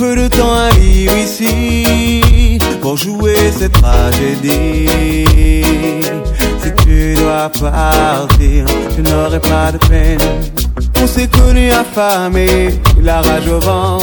peu 0.00 0.16
de 0.16 0.28
temps 0.28 0.54
à 0.54 0.70
vivre 0.70 1.14
ici 1.14 2.58
pour 2.80 2.96
jouer 2.96 3.36
cette 3.58 3.72
tragédie. 3.72 4.88
Si 6.62 6.70
tu 6.82 7.14
dois 7.16 7.50
partir, 7.50 8.64
je 8.96 9.02
n'aurai 9.02 9.40
pas 9.40 9.70
de 9.72 9.78
peine. 9.88 10.18
On 11.02 11.06
s'est 11.06 11.28
connus 11.28 11.70
affamés, 11.70 12.70
la 13.02 13.20
rage 13.20 13.48
au 13.48 13.60
vent. 13.60 13.98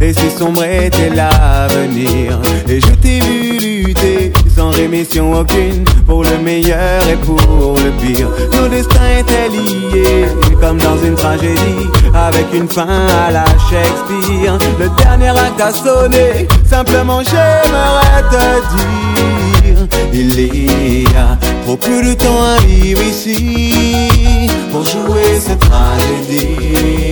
Et 0.00 0.12
si 0.12 0.30
sombre 0.30 0.62
était 0.64 1.10
l'avenir, 1.10 2.38
et 2.68 2.80
je 2.80 2.92
t'ai 3.02 3.18
vu 3.20 3.86
lutter 3.86 4.32
sans 4.56 4.70
rémission 4.70 5.32
aucune 5.32 5.84
pour 6.06 6.22
le 6.22 6.38
meilleur 6.38 7.02
et 7.08 7.16
pour 7.16 7.76
le 7.76 7.90
pire. 8.02 8.28
Nos 8.54 8.68
destins 8.68 9.18
étaient 9.18 9.48
liés 9.48 10.26
comme 10.60 10.78
dans 10.78 10.98
une 11.04 11.14
tragédie 11.14 11.88
avec 12.14 12.46
une 12.52 12.68
fin 12.68 13.06
à 13.26 13.30
la 13.30 13.44
Shakespeare. 13.70 14.58
Le 14.78 14.88
dernier 15.02 15.30
acte 15.30 15.60
a 15.60 15.72
sonné, 15.72 16.48
simplement 16.64 17.20
j'aimerais 17.22 18.22
te 18.30 18.46
dire, 18.76 19.88
il 20.12 20.40
y 20.40 21.06
a 21.16 21.38
trop 21.64 21.76
peu 21.76 22.02
de 22.02 22.14
temps 22.14 22.42
à 22.42 22.60
vivre 22.66 23.02
ici 23.02 24.48
pour 24.70 24.84
jouer 24.84 25.40
cette 25.40 25.60
tragédie. 25.60 27.11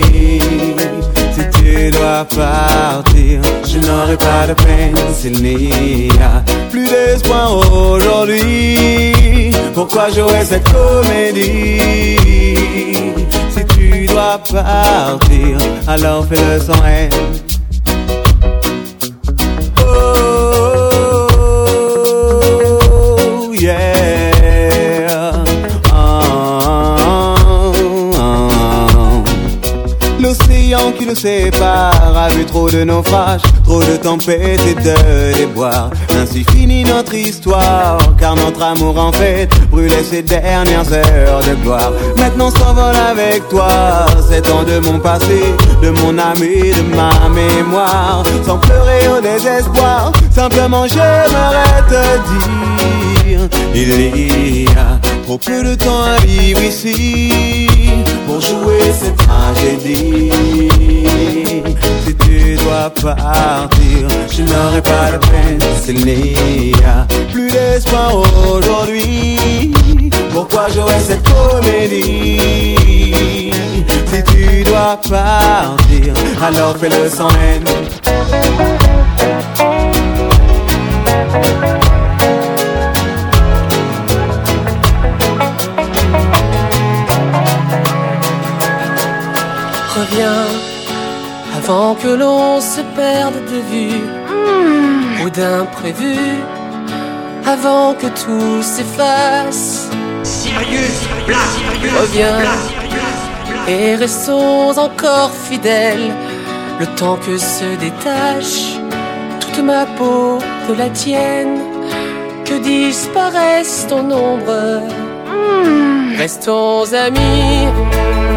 Je 3.65 3.79
n'aurai 3.79 4.15
pas 4.15 4.45
de 4.47 4.53
peine 4.53 4.95
s'il 5.13 5.41
n'y 5.41 6.09
a 6.21 6.43
plus 6.69 6.87
d'espoir 6.87 7.57
aujourd'hui. 7.57 9.51
Pourquoi 9.73 10.09
jouer 10.09 10.43
cette 10.43 10.69
comédie? 10.71 11.79
Si 13.49 13.65
tu 13.75 14.05
dois 14.05 14.37
partir, 14.51 15.57
alors 15.87 16.27
fais-le 16.27 16.59
sans 16.59 16.85
haine. 16.85 17.09
Nous 31.11 32.17
a 32.17 32.29
vu 32.29 32.45
trop 32.45 32.69
de 32.69 32.83
naufrages, 32.83 33.41
trop 33.65 33.81
de 33.81 33.97
tempêtes 33.97 34.61
et 34.65 34.75
de 34.75 35.33
déboires. 35.37 35.89
Ainsi 36.17 36.45
finit 36.51 36.83
notre 36.83 37.13
histoire, 37.13 37.97
car 38.17 38.35
notre 38.35 38.61
amour 38.61 38.97
en 38.97 39.11
fait 39.11 39.49
brûlait 39.69 40.03
ses 40.09 40.21
dernières 40.21 40.91
heures 40.93 41.41
de 41.41 41.55
gloire. 41.63 41.91
Maintenant 42.17 42.49
s'envole 42.49 42.95
avec 42.95 43.47
toi, 43.49 44.05
c'est 44.29 44.41
temps 44.41 44.63
de 44.63 44.79
mon 44.79 44.99
passé, 44.99 45.41
de 45.83 45.89
mon 45.89 46.17
âme 46.17 46.43
et 46.43 46.71
de 46.71 46.95
ma 46.95 47.27
mémoire. 47.29 48.23
Sans 48.45 48.57
pleurer 48.57 49.07
au 49.17 49.21
désespoir, 49.21 50.13
simplement 50.33 50.85
j'aimerais 50.87 51.83
te 51.89 52.03
dire, 53.33 53.49
il 53.75 54.63
y 54.63 54.67
a 54.67 54.99
trop 55.25 55.37
peu 55.37 55.63
de 55.63 55.75
temps 55.75 56.03
à 56.03 56.21
vivre 56.25 56.61
ici 56.61 57.80
pour 58.31 58.39
jouer 58.39 58.93
cette 58.93 59.17
tragédie. 59.17 60.31
Si 62.05 62.15
tu 62.15 62.55
dois 62.55 62.89
partir, 62.89 64.07
je 64.31 64.41
n'aurai 64.43 64.81
pas 64.81 65.11
de 65.11 65.17
peine 65.17 65.59
s'il 65.81 66.05
n'y 66.05 66.73
a 66.85 67.05
plus 67.31 67.51
d'espoir 67.51 68.15
aujourd'hui. 68.15 69.71
Pourquoi 70.31 70.69
jouer 70.69 70.99
cette 71.05 71.23
comédie? 71.27 72.39
Si 74.11 74.23
tu 74.23 74.63
dois 74.63 74.97
partir, 75.09 76.13
alors 76.41 76.77
fais-le 76.77 77.09
sans 77.09 77.29
haine. 77.29 77.65
Avant 91.71 91.95
que 91.95 92.09
l'on 92.09 92.59
se 92.59 92.81
perde 92.97 93.39
de 93.45 93.59
vue 93.71 94.03
ou 95.23 95.29
d'imprévu, 95.29 96.17
avant 97.45 97.93
que 97.93 98.07
tout 98.07 98.61
s'efface. 98.61 99.89
Sirius 100.21 100.99
Black 101.25 101.53
Reviens 101.97 102.43
et 103.69 103.95
restons 103.95 104.77
encore 104.77 105.31
fidèles. 105.49 106.11
Le 106.81 106.87
temps 106.99 107.17
que 107.25 107.37
se 107.37 107.67
détache 107.79 108.77
toute 109.39 109.63
ma 109.63 109.85
peau 109.85 110.39
de 110.67 110.73
la 110.73 110.89
tienne, 110.89 111.57
que 112.43 112.55
disparaisse 112.61 113.85
ton 113.87 114.11
ombre. 114.11 114.81
Restons 116.17 116.93
amis 116.93 117.67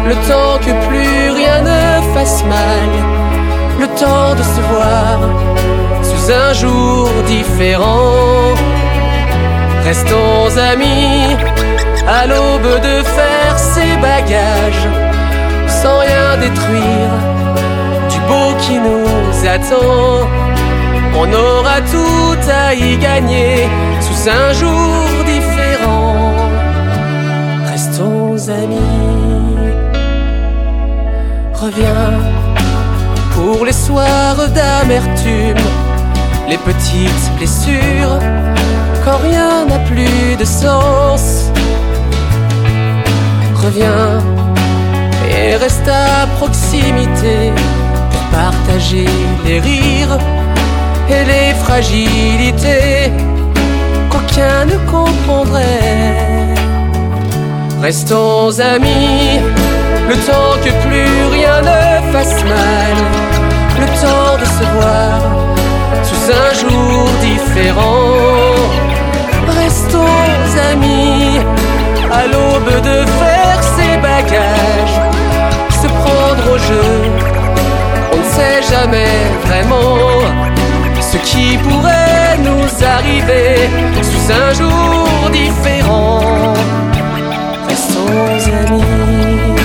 le 0.07 0.15
temps 0.29 0.57
que 0.59 0.73
plus 0.87 1.31
rien 1.31 1.61
ne 1.63 2.13
fasse 2.13 2.43
mal, 2.45 3.24
le 3.79 3.87
temps 3.87 4.33
de 4.35 4.43
se 4.43 4.61
voir 4.71 5.19
sous 6.03 6.31
un 6.31 6.53
jour 6.53 7.09
différent. 7.27 8.53
Restons 9.83 10.57
amis 10.57 11.35
à 12.07 12.25
l'aube 12.27 12.81
de 12.89 13.03
faire 13.03 13.57
ses 13.57 13.95
bagages 14.01 14.87
sans 15.67 15.99
rien 15.99 16.37
détruire 16.37 17.13
du 18.11 18.19
beau 18.29 18.49
qui 18.59 18.75
nous 18.79 19.47
attend. 19.47 20.27
On 21.17 21.31
aura 21.31 21.79
tout 21.93 22.39
à 22.49 22.73
y 22.73 22.97
gagner 22.97 23.69
sous 24.01 24.29
un 24.29 24.53
jour 24.53 25.23
différent. 25.25 26.33
Restons 27.71 28.49
amis. 28.49 29.05
Reviens 31.53 32.44
pour 33.45 33.63
les 33.63 33.73
soirs 33.73 34.49
d'amertume, 34.55 35.65
les 36.49 36.57
petites 36.57 37.27
blessures, 37.37 38.17
quand 39.03 39.17
rien 39.17 39.65
n'a 39.69 39.79
plus 39.91 40.35
de 40.35 40.45
sens. 40.45 41.51
Reviens 43.63 44.23
et 45.29 45.55
reste 45.57 45.87
à 45.87 46.25
proximité 46.37 47.37
pour 48.11 48.23
partager 48.39 49.09
les 49.45 49.59
rires 49.59 50.17
et 51.15 51.23
les 51.31 51.53
fragilités 51.63 53.11
qu'aucun 54.09 54.65
ne 54.71 54.77
comprendrait. 54.89 56.55
Restons 57.79 58.59
amis, 58.59 59.39
le 60.09 60.15
temps 60.29 60.55
que 60.63 60.71
plus 60.85 61.15
rien 61.35 61.61
ne 61.61 62.11
fasse 62.11 62.43
mal, 62.43 63.34
le 63.79 63.85
temps 63.85 64.37
de 64.39 64.45
se 64.57 64.65
voir 64.75 65.11
sous 66.03 66.31
un 66.31 66.51
jour 66.61 67.09
différent. 67.21 68.13
Restons 69.61 70.05
amis, 70.71 71.39
à 72.11 72.27
l'aube 72.27 72.81
de 72.89 72.97
faire 73.19 73.59
ses 73.75 73.97
bagages, 73.97 74.97
se 75.81 75.87
prendre 75.87 76.53
au 76.53 76.57
jeu. 76.57 76.89
On 78.13 78.17
ne 78.17 78.29
sait 78.37 78.61
jamais 78.73 79.15
vraiment 79.45 79.99
ce 81.01 81.17
qui 81.17 81.57
pourrait 81.57 82.37
nous 82.39 82.85
arriver 82.85 83.69
sous 84.01 84.31
un 84.31 84.53
jour 84.53 85.29
différent. 85.31 86.21
Restons 87.67 88.51
amis. 88.63 89.64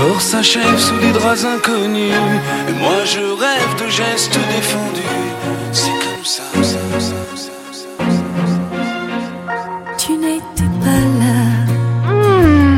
Corps 0.00 0.20
s'achève 0.20 0.78
sous 0.78 0.98
des 0.98 1.12
draps 1.12 1.44
inconnus. 1.44 2.14
Et 2.68 2.72
moi 2.82 2.98
je 3.04 3.20
rêve 3.44 3.72
de 3.82 3.88
gestes 3.88 4.38
défendus. 4.54 5.16
C'est 5.72 5.98
comme 6.04 6.24
ça. 6.24 6.42
Tu 9.98 10.12
n'étais 10.24 10.70
pas 10.84 11.02
là. 11.22 11.38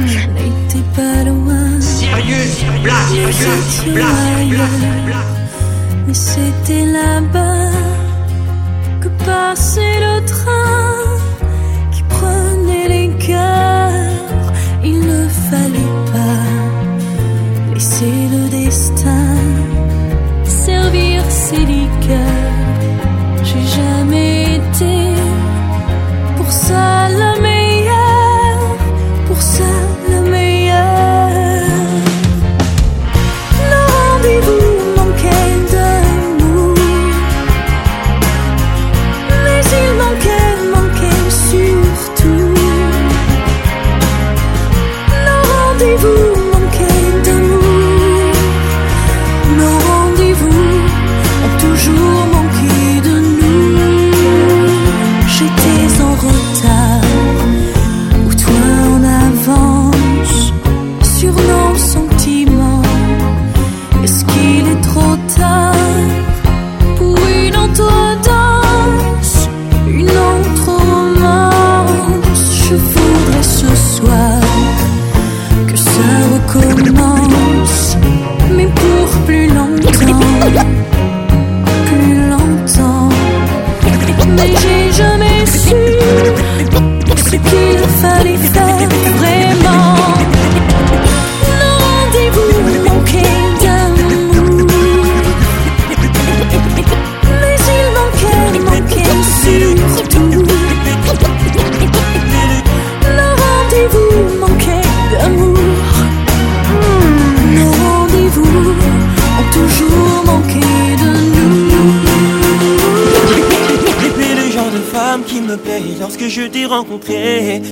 Je 0.07 0.23
n'étais 0.37 0.85
pas 0.97 1.19
loin. 1.31 1.69
Black, 2.83 3.09
étions 3.29 3.93
Black, 3.95 4.07
ailleurs. 4.39 4.79
Black. 5.07 5.29
Mais 6.07 6.15
c'était 6.15 6.87
là-bas 6.99 7.71
que 9.01 9.09
passait 9.25 9.99
le 10.07 10.25
train 10.25 10.95
qui 11.93 12.03
prenait 12.15 12.89
les 12.89 13.09
cœurs. 13.27 14.43
Il 14.85 14.99
ne 15.01 15.29
fallait 15.51 15.95
pas 16.13 16.42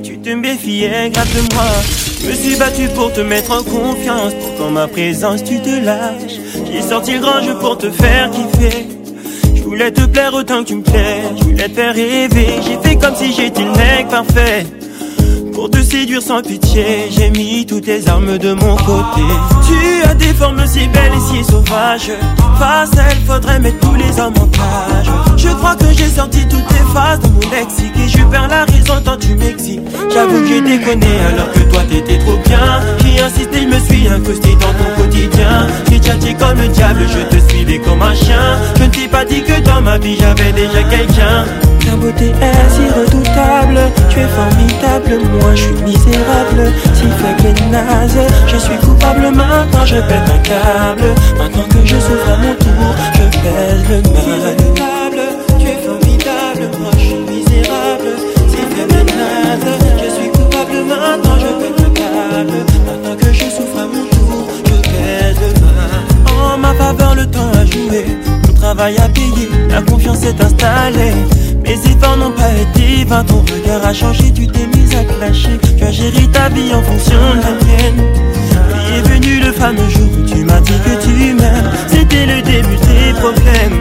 Tu 0.02 0.18
te 0.18 0.28
méfiais 0.28 1.08
grave 1.08 1.34
de 1.34 1.54
moi. 1.54 1.64
Je 2.20 2.28
me 2.28 2.34
suis 2.34 2.56
battu 2.56 2.86
pour 2.94 3.10
te 3.10 3.22
mettre 3.22 3.52
en 3.52 3.62
confiance. 3.62 4.34
Pourtant 4.34 4.70
ma 4.70 4.88
présence 4.88 5.42
tu 5.42 5.58
te 5.58 5.82
lâches. 5.82 6.38
J'ai 6.70 6.82
sorti 6.82 7.14
le 7.14 7.20
grand 7.20 7.40
jeu 7.40 7.54
pour 7.58 7.78
te 7.78 7.90
faire 7.90 8.30
kiffer. 8.30 8.88
Je 9.54 9.62
voulais 9.62 9.90
te 9.90 10.02
plaire 10.02 10.34
autant 10.34 10.62
que 10.62 10.68
tu 10.68 10.74
me 10.74 10.82
plais. 10.82 11.22
Je 11.38 11.44
voulais 11.44 11.68
te 11.70 11.74
faire 11.76 11.94
rêver. 11.94 12.48
J'ai 12.62 12.88
fait 12.90 12.96
comme 12.96 13.16
si 13.16 13.32
j'étais 13.32 13.62
le 13.62 13.70
mec 13.70 14.08
parfait. 14.10 14.66
Pour 15.60 15.68
te 15.68 15.82
séduire 15.82 16.22
sans 16.22 16.40
pitié, 16.40 17.10
j'ai 17.10 17.28
mis 17.28 17.66
toutes 17.66 17.86
les 17.86 18.08
armes 18.08 18.38
de 18.38 18.54
mon 18.54 18.76
côté. 18.76 19.20
Tu 19.68 20.08
as 20.08 20.14
des 20.14 20.32
formes 20.32 20.66
si 20.66 20.88
belles 20.88 21.12
et 21.14 21.20
si 21.20 21.44
sauvages. 21.44 22.12
Face 22.58 22.96
à 22.96 23.10
elle, 23.10 23.18
faudrait 23.26 23.58
mettre 23.60 23.78
tous 23.80 23.94
les 23.94 24.18
hommes 24.18 24.32
en 24.40 24.46
cage. 24.46 25.10
Je 25.36 25.48
crois 25.48 25.76
que 25.76 25.84
j'ai 25.92 26.06
sorti 26.06 26.48
toutes 26.48 26.66
tes 26.66 26.82
phases 26.94 27.20
de 27.20 27.28
mon 27.28 27.40
lexique 27.50 27.92
et 27.94 28.08
je 28.08 28.24
perds 28.24 28.48
la 28.48 28.64
raison 28.64 29.02
tant 29.04 29.18
tu 29.18 29.34
m'excites. 29.34 29.82
J'avoue 30.14 30.40
que 30.40 30.48
j'ai 30.48 30.62
déconné 30.62 31.20
alors 31.28 31.52
que 31.52 31.58
toi 31.70 31.82
t'étais 31.90 32.16
trop 32.20 32.38
bien. 32.46 32.80
J'ai 33.04 33.20
insisté, 33.22 33.60
je 33.60 33.66
me 33.66 33.80
suis 33.80 34.08
incrusté 34.08 34.48
dans 34.52 34.72
ton 34.72 35.02
quotidien. 35.02 35.66
J'ai 35.90 35.98
tchatché 35.98 36.34
comme 36.38 36.58
le 36.58 36.68
diable, 36.68 37.00
je 37.06 37.36
te 37.36 37.50
suivais 37.50 37.80
comme 37.80 38.00
un 38.00 38.14
chien. 38.14 38.56
Je 38.78 38.84
ne 38.84 38.88
t'ai 38.88 39.08
pas 39.08 39.26
dit 39.26 39.42
que 39.42 39.60
dans 39.60 39.82
ma 39.82 39.98
vie 39.98 40.16
j'avais 40.18 40.52
déjà 40.52 40.82
quelqu'un. 40.84 41.44
Ta 41.90 41.96
beauté 41.96 42.26
est 42.26 42.70
si 42.70 42.88
redoutable, 42.88 43.80
tu 44.10 44.20
es 44.20 44.28
formidable, 44.28 45.26
moi 45.40 45.54
je 45.56 45.62
suis 45.62 45.82
misérable, 45.82 46.72
si 46.94 47.02
faible 47.02 47.48
et 47.48 47.70
naze. 47.70 48.18
Je 48.46 48.56
suis 48.58 48.76
coupable 48.76 49.34
maintenant, 49.34 49.84
je 49.84 49.96
pète 49.96 50.30
un 50.32 50.38
câble. 50.38 51.14
Maintenant 51.36 51.64
que 51.68 51.84
je 51.84 51.96
souffre 51.96 52.30
à 52.30 52.36
mon 52.36 52.54
tour, 52.54 52.94
je 53.14 53.38
pèse 53.40 53.88
le 53.88 54.02
mal. 54.12 54.99
Travail 68.74 68.98
à 68.98 69.08
payer, 69.08 69.48
la 69.68 69.82
confiance 69.82 70.22
est 70.22 70.40
installée. 70.40 71.12
Mes 71.64 71.72
efforts 71.72 72.16
n'ont 72.16 72.30
pas 72.30 72.52
été 72.52 73.04
vains, 73.04 73.24
ton 73.24 73.40
regard 73.40 73.84
a 73.84 73.92
changé, 73.92 74.32
tu 74.32 74.46
t'es 74.46 74.66
mise 74.68 74.94
à 74.94 75.02
clasher. 75.02 75.58
Tu 75.76 75.82
as 75.82 75.90
géré 75.90 76.28
ta 76.28 76.48
vie 76.50 76.72
en 76.72 76.80
fonction 76.80 77.18
de 77.34 77.42
la 77.42 77.54
mienne. 77.66 78.00
Puis 78.70 78.96
est 78.96 79.08
venu 79.08 79.40
le 79.40 79.50
fameux 79.50 79.88
jour 79.88 80.08
où 80.16 80.22
tu 80.24 80.44
m'as 80.44 80.60
dit 80.60 80.80
que 80.84 81.04
tu 81.04 81.34
m'aimes? 81.34 81.70
C'était 81.88 82.26
le 82.26 82.42
début 82.42 82.76
des 82.76 83.12
problèmes. 83.18 83.78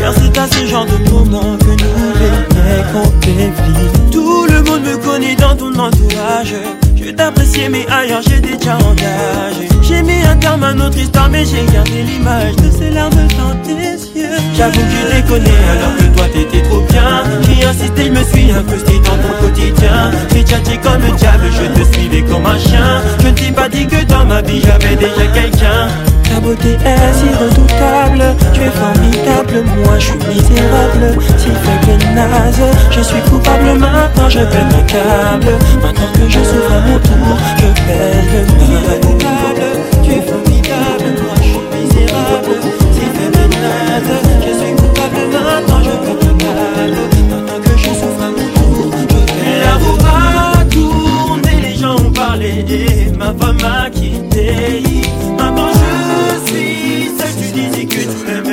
Car 0.00 0.14
c'est 0.14 0.38
à 0.38 0.46
ce 0.46 0.66
genre 0.66 0.86
de 0.86 1.10
moment 1.10 1.56
que 1.58 1.72
nous 1.82 1.98
les 2.20 3.26
dévie. 3.26 4.10
Tout 4.12 4.46
le 4.46 4.62
monde 4.62 4.82
me 4.82 4.96
connaît 4.98 5.34
dans 5.34 5.56
ton 5.56 5.72
entourage. 5.80 6.54
Je 6.94 7.10
t'appréciais 7.10 7.68
mais 7.68 7.84
ailleurs 7.90 8.22
j'ai 8.22 8.40
déjà 8.40 8.76
engagé. 8.76 9.68
J'ai 9.82 10.02
mis 10.02 10.22
un 10.22 10.36
terme 10.36 10.62
à 10.62 10.74
notre 10.74 10.96
histoire 10.96 11.28
mais 11.28 11.44
j'ai 11.44 11.64
gardé 11.72 12.02
l'image 12.04 12.54
de 12.56 12.70
ces 12.70 12.90
larmes 12.90 13.26
yeux. 13.66 13.95
J'avoue 14.56 14.80
que 14.80 14.90
je 14.90 15.16
déconné 15.16 15.54
alors 15.72 15.96
que 15.96 16.16
toi 16.16 16.26
t'étais 16.32 16.62
trop 16.68 16.80
bien. 16.90 17.22
J'ai 17.42 17.66
insisté, 17.66 18.04
je 18.06 18.10
me 18.10 18.24
suis 18.24 18.50
incrusté 18.50 18.92
dans 19.04 19.18
ton 19.22 19.46
quotidien. 19.46 20.10
J'ai 20.32 20.42
tchatché 20.42 20.78
comme 20.78 21.02
un 21.02 21.14
diable, 21.14 21.46
je 21.52 21.80
te 21.80 21.92
suivais 21.92 22.22
comme 22.22 22.46
un 22.46 22.58
chien. 22.58 23.02
Je 23.20 23.28
ne 23.28 23.32
t'ai 23.32 23.52
pas 23.52 23.68
dit 23.68 23.86
que 23.86 24.04
dans 24.04 24.24
ma 24.24 24.42
vie 24.42 24.62
j'avais 24.64 24.96
déjà 24.96 25.26
quelqu'un. 25.34 25.88
Ta 26.28 26.40
beauté 26.40 26.72
est 26.72 27.12
si 27.14 27.28
redoutable, 27.38 28.36
tu 28.52 28.60
es 28.62 28.70
formidable, 28.70 29.64
moi 29.84 29.96
je 29.98 30.06
suis 30.06 30.18
misérable, 30.28 31.18
si 31.38 31.46
faible 31.46 32.02
et 32.02 32.14
naze, 32.14 32.62
je 32.90 33.00
suis 33.00 33.20
coupable 33.30 33.78
maintenant, 33.78 34.28
je 34.28 34.40
pète 34.40 34.72
mon 34.72 34.82
câble, 34.82 35.52
maintenant 35.80 36.12
que 36.14 36.28
je 36.28 36.38
souffre 36.38 36.72
à 36.72 36.80
mon 36.88 36.98
tour, 36.98 37.38
je 37.58 37.66
pèse 37.86 38.32
le 38.32 39.24
mal. 39.24 39.60
Tu 40.02 40.10
es 40.12 40.22
formidable, 40.22 41.25
misérable, 42.16 42.54
si 42.92 43.06
naze, 43.60 44.16
je 44.40 44.52
suis 44.58 44.74
coupable 44.76 45.22
maintenant, 45.32 45.80
je 45.82 45.90
pète 45.90 46.24
mon 46.24 46.34
câble, 46.36 47.00
maintenant 47.30 47.60
que 47.62 47.72
je 47.76 47.88
souffre 47.88 48.22
à 48.22 48.30
mon 48.30 48.46
tour, 48.54 48.90
je 48.92 49.04
pèse 49.06 49.62
La 49.64 49.74
roue 49.74 49.98
a 50.04 50.64
tourné, 50.64 51.52
les 51.62 51.74
gens 51.76 51.96
ont 51.96 52.12
parlé, 52.12 52.52
et 52.70 53.10
ma 53.16 53.30
femme 53.34 53.58
m'a 53.62 53.90
quitté, 53.90 54.82
maman 55.38 55.68
je 55.72 56.50
suis 56.50 57.10
seul, 57.18 57.32
tu 57.40 57.48
disais 57.52 57.84
que 57.84 58.00
tu 58.00 58.18
m'aimais, 58.26 58.45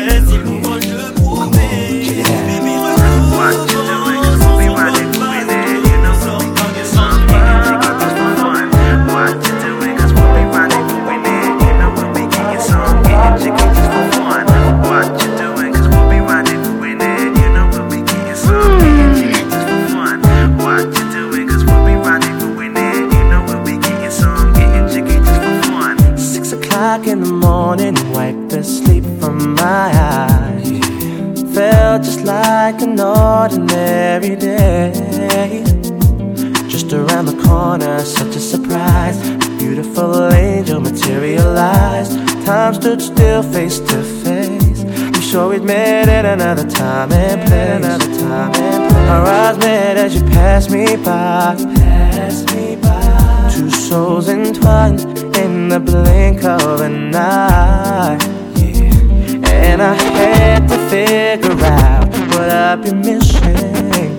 stood 42.83 43.01
still, 43.01 43.41
face 43.41 43.79
to 43.79 44.03
face. 44.03 44.83
We 45.15 45.21
sure 45.21 45.47
we'd 45.51 45.63
met 45.63 46.09
at 46.09 46.25
another 46.25 46.69
time 46.69 47.13
and 47.13 47.39
place. 47.47 47.77
Another 47.77 48.19
time 48.19 48.53
and 48.55 48.91
place. 48.91 49.09
Our 49.09 49.25
eyes 49.25 49.57
met 49.57 49.95
as 49.95 50.15
you 50.15 50.23
passed 50.23 50.69
me 50.69 50.97
by. 50.97 51.55
Passed 51.77 52.53
me 52.53 52.75
by. 52.75 53.49
Two 53.53 53.69
souls 53.69 54.27
entwined 54.27 54.99
in 55.37 55.69
the 55.69 55.79
blink 55.79 56.43
of 56.43 56.81
an 56.81 57.15
eye. 57.15 58.17
Yeah. 58.57 59.47
And 59.47 59.81
I 59.81 59.93
had 59.93 60.67
to 60.67 60.77
figure 60.89 61.65
out 61.65 62.09
what 62.35 62.49
I'd 62.49 62.83
be 62.83 62.93
missing. 62.95 64.11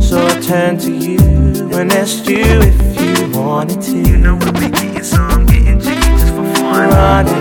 So 0.00 0.26
I 0.26 0.40
turned 0.40 0.80
to 0.80 0.90
you 0.90 1.20
and 1.78 1.92
asked 1.92 2.26
you 2.26 2.42
if 2.44 2.76
you 3.00 3.38
wanted 3.38 3.80
to. 3.82 3.96
You 3.96 4.16
know 4.16 4.34
we'll 4.34 4.52
be 4.52 4.68
getting 4.68 5.04
some, 5.04 5.46
getting 5.46 5.78
jiggy 5.78 6.00
just 6.00 6.34
for 6.34 6.44
fun. 6.56 6.90
Rendezvous, 6.90 7.33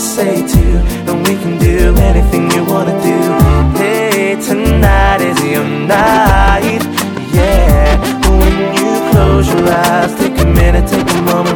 say 0.00 0.46
to, 0.46 0.58
you, 0.58 0.78
and 1.08 1.18
we 1.28 1.34
can 1.36 1.58
do 1.58 1.94
anything 2.08 2.50
you 2.52 2.64
wanna 2.64 2.96
do. 3.02 3.18
Hey, 3.78 4.34
tonight 4.40 5.20
is 5.20 5.38
your 5.44 5.64
night, 5.64 6.80
yeah. 7.34 8.00
When 8.40 8.56
you 8.78 8.90
close 9.10 9.46
your 9.52 9.68
eyes, 9.68 10.14
take 10.16 10.38
a 10.40 10.46
minute, 10.46 10.88
take 10.88 11.08
a 11.10 11.22
moment, 11.22 11.49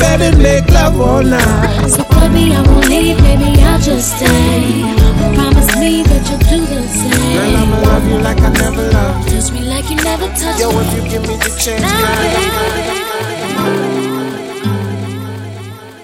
bed 0.00 0.20
and 0.22 0.38
make 0.42 0.68
love 0.70 1.00
all 1.00 1.22
night. 1.22 1.88
So 1.88 2.02
baby, 2.20 2.54
I 2.54 2.62
won't 2.66 2.88
leave, 2.88 3.18
baby, 3.18 3.60
I'll 3.62 3.80
just 3.80 4.16
stay. 4.16 4.82
Promise 5.34 5.76
me 5.76 6.02
that 6.02 6.22
you'll 6.28 6.38
do 6.50 6.60
the 6.66 6.82
same. 6.88 7.10
Girl, 7.36 7.56
I'ma 7.56 7.76
love 7.88 8.06
you 8.08 8.18
like 8.18 8.40
I 8.40 8.50
never 8.52 8.82
loved. 8.92 9.28
Touch 9.28 9.50
me 9.52 9.60
like 9.68 9.88
you 9.90 9.96
never 9.96 10.26
touched 10.28 10.60
Yo, 10.60 10.70
me. 10.70 10.78
if 10.80 10.94
you 10.96 11.02
give 11.10 11.22
me 11.28 11.36
the 11.36 11.50
chance, 11.58 11.82
girl. 11.82 13.16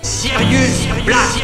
Sirius 0.02 0.86
Black, 1.04 1.41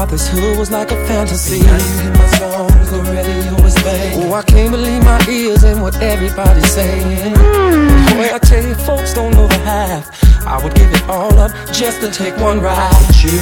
To 0.00 0.06
get 0.06 0.12
up 0.12 0.12
out 0.12 0.18
this 0.18 0.28
hood 0.28 0.58
was 0.58 0.70
like 0.70 0.90
a 0.92 1.06
fantasy. 1.06 1.60
Now 1.60 1.76
you 1.76 2.00
hear 2.00 2.12
my 2.14 2.26
songs, 2.38 2.90
the 2.90 3.02
radio 3.02 3.66
is 3.66 3.74
playing. 3.82 4.22
Oh, 4.24 4.32
I 4.32 4.42
can't 4.42 4.70
believe 4.70 5.04
my 5.04 5.20
ears 5.28 5.62
and 5.62 5.82
what 5.82 5.94
everybody's 6.00 6.72
saying. 6.72 7.34
Boy, 7.34 8.28
I 8.32 8.38
tell 8.40 8.64
you, 8.64 8.74
folks 8.74 9.12
don't 9.12 9.32
know 9.32 9.46
the 9.46 9.58
half. 9.58 10.08
I 10.46 10.56
would 10.64 10.74
give 10.74 10.90
it 10.90 11.02
all 11.06 11.38
up 11.38 11.52
just 11.72 12.00
to 12.00 12.10
take 12.10 12.34
one 12.38 12.62
ride 12.62 12.90
with 13.08 13.24
you. 13.24 13.38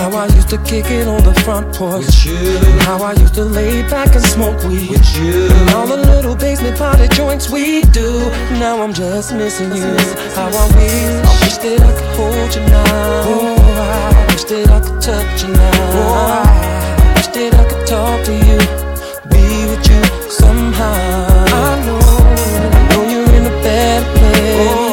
How 0.00 0.10
I 0.12 0.26
used 0.26 0.50
to 0.50 0.58
kick 0.58 0.90
it 0.90 1.08
on 1.08 1.24
the 1.24 1.32
front 1.44 1.74
porch 1.74 2.04
with 2.04 2.26
you. 2.26 2.58
How 2.80 3.02
I 3.02 3.12
used 3.14 3.34
to 3.34 3.44
lay 3.44 3.80
back 3.88 4.14
and 4.14 4.24
smoke 4.24 4.62
weed 4.64 4.90
with 4.90 5.16
you. 5.16 5.48
And 5.48 5.70
all 5.70 5.86
the 5.86 5.96
little 5.96 6.36
basement 6.36 6.76
party 6.76 7.08
joints 7.08 7.48
we 7.48 7.82
do. 7.82 8.20
Now 8.60 8.82
I'm 8.82 8.92
just 8.92 9.32
missing 9.32 9.74
you. 9.74 9.96
How 10.36 10.48
I 10.48 10.66
wish, 10.76 10.92
I 11.24 11.34
wish 11.40 11.56
that 11.64 11.80
I 11.80 11.92
could 11.96 12.12
hold 12.16 12.54
you 12.54 12.60
now. 12.68 13.24
Oh, 13.24 14.18
I 14.18 14.21
wish 14.32 14.44
that 14.44 14.70
I 14.70 14.80
could 14.80 15.00
touch 15.00 15.42
you 15.42 15.48
now. 15.52 15.92
Oh, 15.94 16.40
I 16.40 17.14
wish 17.16 17.28
that 17.36 17.52
I 17.54 17.64
could 17.68 17.86
talk 17.86 18.24
to 18.28 18.32
you, 18.32 18.58
be 19.32 19.44
with 19.70 19.84
you 19.90 20.02
somehow. 20.30 20.92
I 21.52 21.84
know, 21.86 22.00
I 22.64 22.78
know 22.88 23.02
you're 23.12 23.32
in 23.38 23.44
a 23.46 23.56
bad 23.66 24.02
place. 24.16 24.52
Even 24.72 24.91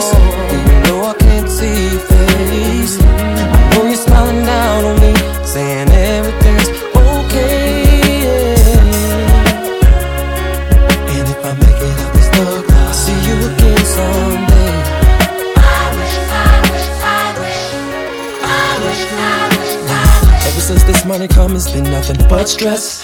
been 21.68 21.84
nothing 21.84 22.16
but 22.30 22.48
stress. 22.48 22.99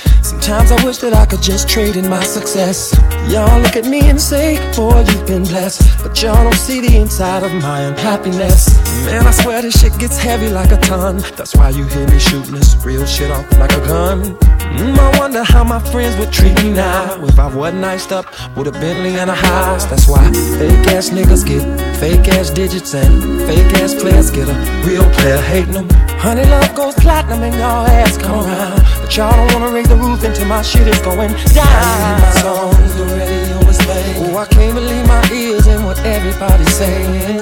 Sometimes 0.45 0.71
I 0.71 0.85
wish 0.85 0.97
that 0.99 1.13
I 1.15 1.25
could 1.25 1.41
just 1.41 1.67
trade 1.67 1.95
in 1.95 2.07
my 2.07 2.23
success. 2.23 2.95
Y'all 3.31 3.59
look 3.61 3.75
at 3.75 3.85
me 3.85 4.01
and 4.07 4.21
say, 4.21 4.57
boy, 4.75 4.99
you've 4.99 5.25
been 5.25 5.41
blessed. 5.41 5.81
But 6.03 6.21
y'all 6.21 6.35
don't 6.35 6.53
see 6.53 6.81
the 6.81 6.97
inside 6.97 7.41
of 7.41 7.51
my 7.63 7.81
unhappiness. 7.81 8.69
Man, 9.07 9.25
I 9.25 9.31
swear 9.31 9.63
this 9.63 9.81
shit 9.81 9.97
gets 9.97 10.19
heavy 10.19 10.49
like 10.49 10.71
a 10.71 10.77
ton. 10.77 11.17
That's 11.35 11.55
why 11.55 11.69
you 11.69 11.87
hear 11.87 12.07
me 12.07 12.19
shooting 12.19 12.53
this 12.53 12.75
real 12.85 13.07
shit 13.07 13.31
off 13.31 13.51
like 13.57 13.71
a 13.71 13.79
gun. 13.87 14.37
Mm, 14.77 14.99
I 14.99 15.17
wonder 15.17 15.43
how 15.43 15.63
my 15.63 15.79
friends 15.79 16.15
would 16.17 16.31
treat 16.31 16.53
me 16.61 16.73
now 16.73 17.23
if 17.23 17.39
I 17.39 17.47
wasn't 17.47 17.83
iced 17.83 18.11
up 18.11 18.25
with 18.55 18.67
a 18.67 18.71
Bentley 18.71 19.15
and 19.17 19.31
a 19.31 19.35
house. 19.35 19.85
That's 19.85 20.07
why 20.07 20.31
fake 20.59 20.87
ass 20.93 21.09
niggas 21.09 21.47
get 21.47 21.63
fake 21.97 22.27
ass 22.27 22.51
digits 22.51 22.93
and 22.93 23.41
fake 23.47 23.73
ass 23.81 23.95
players 23.95 24.29
get 24.29 24.47
a 24.47 24.53
real 24.85 25.09
player 25.13 25.41
hating 25.41 25.73
them. 25.73 25.87
Honey, 26.19 26.43
love 26.45 26.75
goes 26.75 26.95
platinum 26.95 27.41
and 27.43 27.55
y'all 27.55 27.87
ass 27.87 28.17
come 28.17 28.45
around. 28.45 28.81
But 28.99 29.15
y'all 29.15 29.31
don't 29.31 29.53
wanna 29.53 29.73
raise 29.73 29.87
the 29.87 29.95
roof 29.95 30.23
until 30.35 30.49
my 30.49 30.61
shit 30.61 30.87
is 30.87 30.99
going 30.99 31.31
down. 31.55 32.19
My 32.19 32.31
songs, 32.43 32.95
the 32.95 33.05
radio 33.05 33.69
is. 33.69 33.79
Oh, 34.17 34.37
I 34.37 34.45
can't 34.45 34.75
believe 34.75 35.07
my 35.07 35.23
ears 35.31 35.67
and 35.67 35.85
what 35.85 35.97
everybody's 36.03 36.75
saying. 36.75 37.39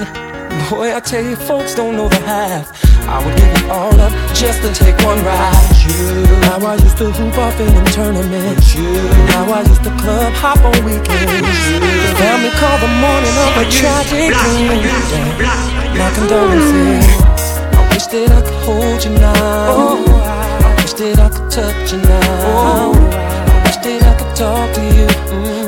Boy, 0.69 0.95
I 0.95 0.99
tell 0.99 1.23
you, 1.23 1.35
folks 1.35 1.73
don't 1.73 1.95
know 1.95 2.07
the 2.07 2.19
half. 2.19 2.69
I 3.09 3.17
would 3.25 3.35
give 3.35 3.49
it 3.49 3.69
all 3.69 3.99
up 3.99 4.13
just 4.35 4.61
to 4.61 4.69
take 4.73 4.95
one 5.01 5.17
ride. 5.25 5.73
You. 5.81 6.21
Now 6.45 6.61
I 6.67 6.75
used 6.75 6.97
to 6.97 7.09
hoop 7.09 7.37
off 7.37 7.59
in 7.59 7.67
them 7.73 7.85
tournaments. 7.87 8.75
You. 8.75 8.93
Now 9.33 9.51
I 9.51 9.61
used 9.61 9.83
to 9.83 9.91
club 9.97 10.33
hop 10.33 10.59
on 10.59 10.77
weekends. 10.85 11.33
The 11.33 12.13
family 12.21 12.51
call 12.61 12.77
the 12.77 12.93
morning 13.01 13.35
of 13.41 13.57
a 13.57 13.65
tragic. 13.73 14.29
My 15.97 16.09
condolences. 16.13 17.05
I 17.73 17.89
wish 17.91 18.05
that 18.13 18.29
I 18.29 18.41
could 18.41 18.59
hold 18.65 19.03
you 19.03 19.11
now. 19.17 19.97
I 20.21 20.42
wish 20.93 21.15
that 21.15 21.19
I 21.19 21.29
could 21.29 21.49
touch 21.49 21.91
you 21.91 21.97
now. 22.01 22.91
I 22.91 23.63
wish 23.65 23.77
that 23.77 24.03
I 24.03 24.13
could 24.19 24.35
talk 24.35 24.73
to 24.75 24.81
you, 24.95 25.07
mm, 25.31 25.62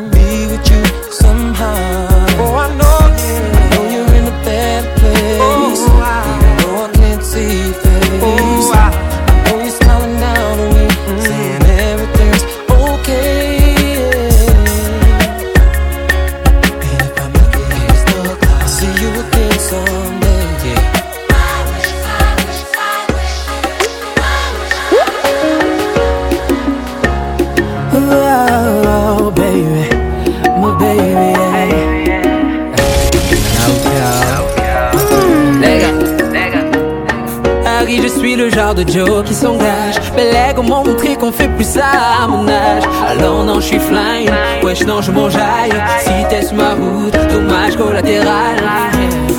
Mais 40.56 40.62
les 40.62 40.68
gars 40.68 40.76
m'ont 40.76 40.84
montré 40.84 41.16
qu'on 41.16 41.32
fait 41.32 41.48
plus 41.50 41.66
ça 41.66 41.84
à 42.24 42.28
mon 42.28 42.48
âge. 42.48 42.84
Alors 43.08 43.44
non, 43.44 43.56
je 43.56 43.66
suis 43.66 43.80
flying. 43.80 44.30
Wesh, 44.64 44.86
non, 44.86 45.02
je 45.02 45.12
m'enjaille. 45.12 45.74
Si 46.00 46.10
t'es 46.30 46.54
ma 46.56 46.74
route, 46.74 47.18
dommage 47.32 47.76
collatéral. 47.76 48.58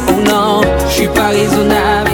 Oh 0.09 0.13
non, 0.29 0.61
je 0.89 0.95
suis 0.95 1.09
pas 1.09 1.29
raisonnable. 1.29 2.11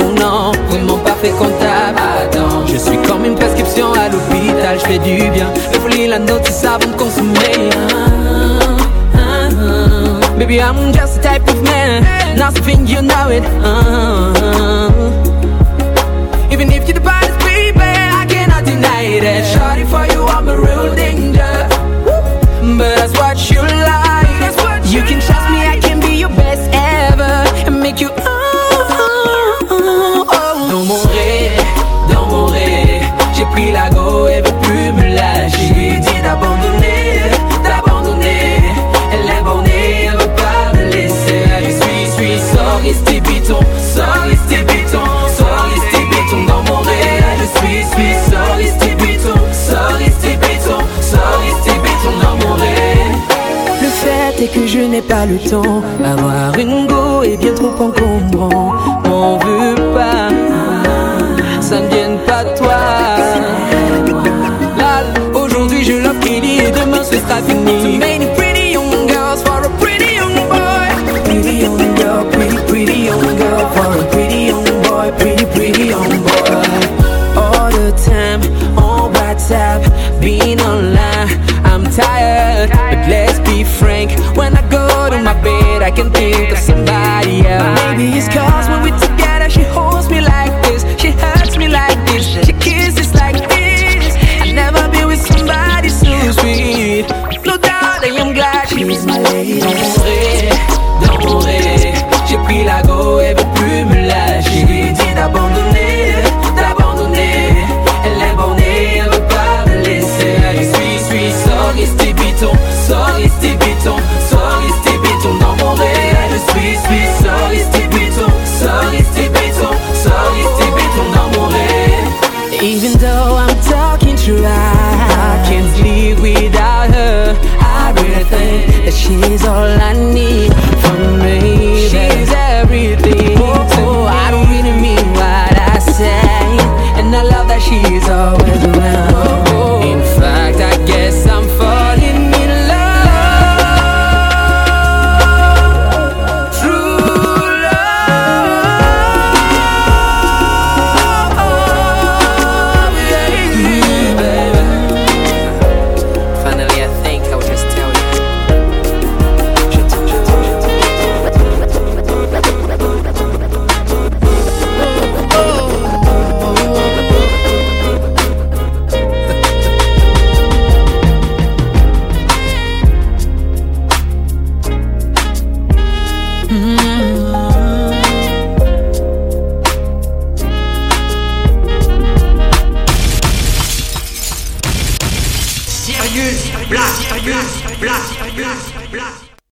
Oh 0.00 0.12
non, 0.18 0.52
vraiment 0.68 0.98
pas 0.98 1.14
fréquentable. 1.14 1.98
Attends, 2.22 2.66
je 2.66 2.76
suis 2.76 2.98
comme 2.98 3.24
une 3.24 3.34
prescription 3.34 3.92
à 3.92 4.08
l'hôpital. 4.08 4.78
Je 4.78 4.86
fais 4.86 4.98
du 4.98 5.30
bien. 5.30 5.48
Le 5.72 5.78
folie, 5.78 6.06
la 6.06 6.18
notice 6.18 6.64
avant 6.64 6.90
de 6.90 6.96
consommer. 6.96 7.70
Baby, 10.38 10.56
I'm 10.56 10.92
just 10.92 11.20
the 11.20 11.28
type 11.28 11.48
of 11.48 11.62
man. 11.62 12.04
Nothing 12.36 12.86
you 12.86 13.02
know 13.02 13.28
it. 13.30 13.44
that 19.20 19.44
shot 19.52 19.69
n'ai 54.90 55.02
pas 55.02 55.24
le 55.24 55.38
temps. 55.38 55.82
Avoir 56.04 56.58
une 56.58 56.86
go 56.86 57.22
est 57.22 57.36
bien 57.36 57.54
trop 57.54 57.68
encombrant. 57.68 58.72
M'en 59.08 59.38
veux 59.38 59.74
pas, 59.94 60.28
ça 61.60 61.80
ne 61.80 61.88
vienne 61.88 62.18
pas 62.26 62.44
toi. 62.56 62.76
Aujourd'hui 65.34 65.84
je 65.84 65.92
l'offre 65.92 66.26
et 66.26 66.70
demain 66.70 67.02
ce 67.02 67.16
sera 67.16 67.40
fini. 67.46 68.00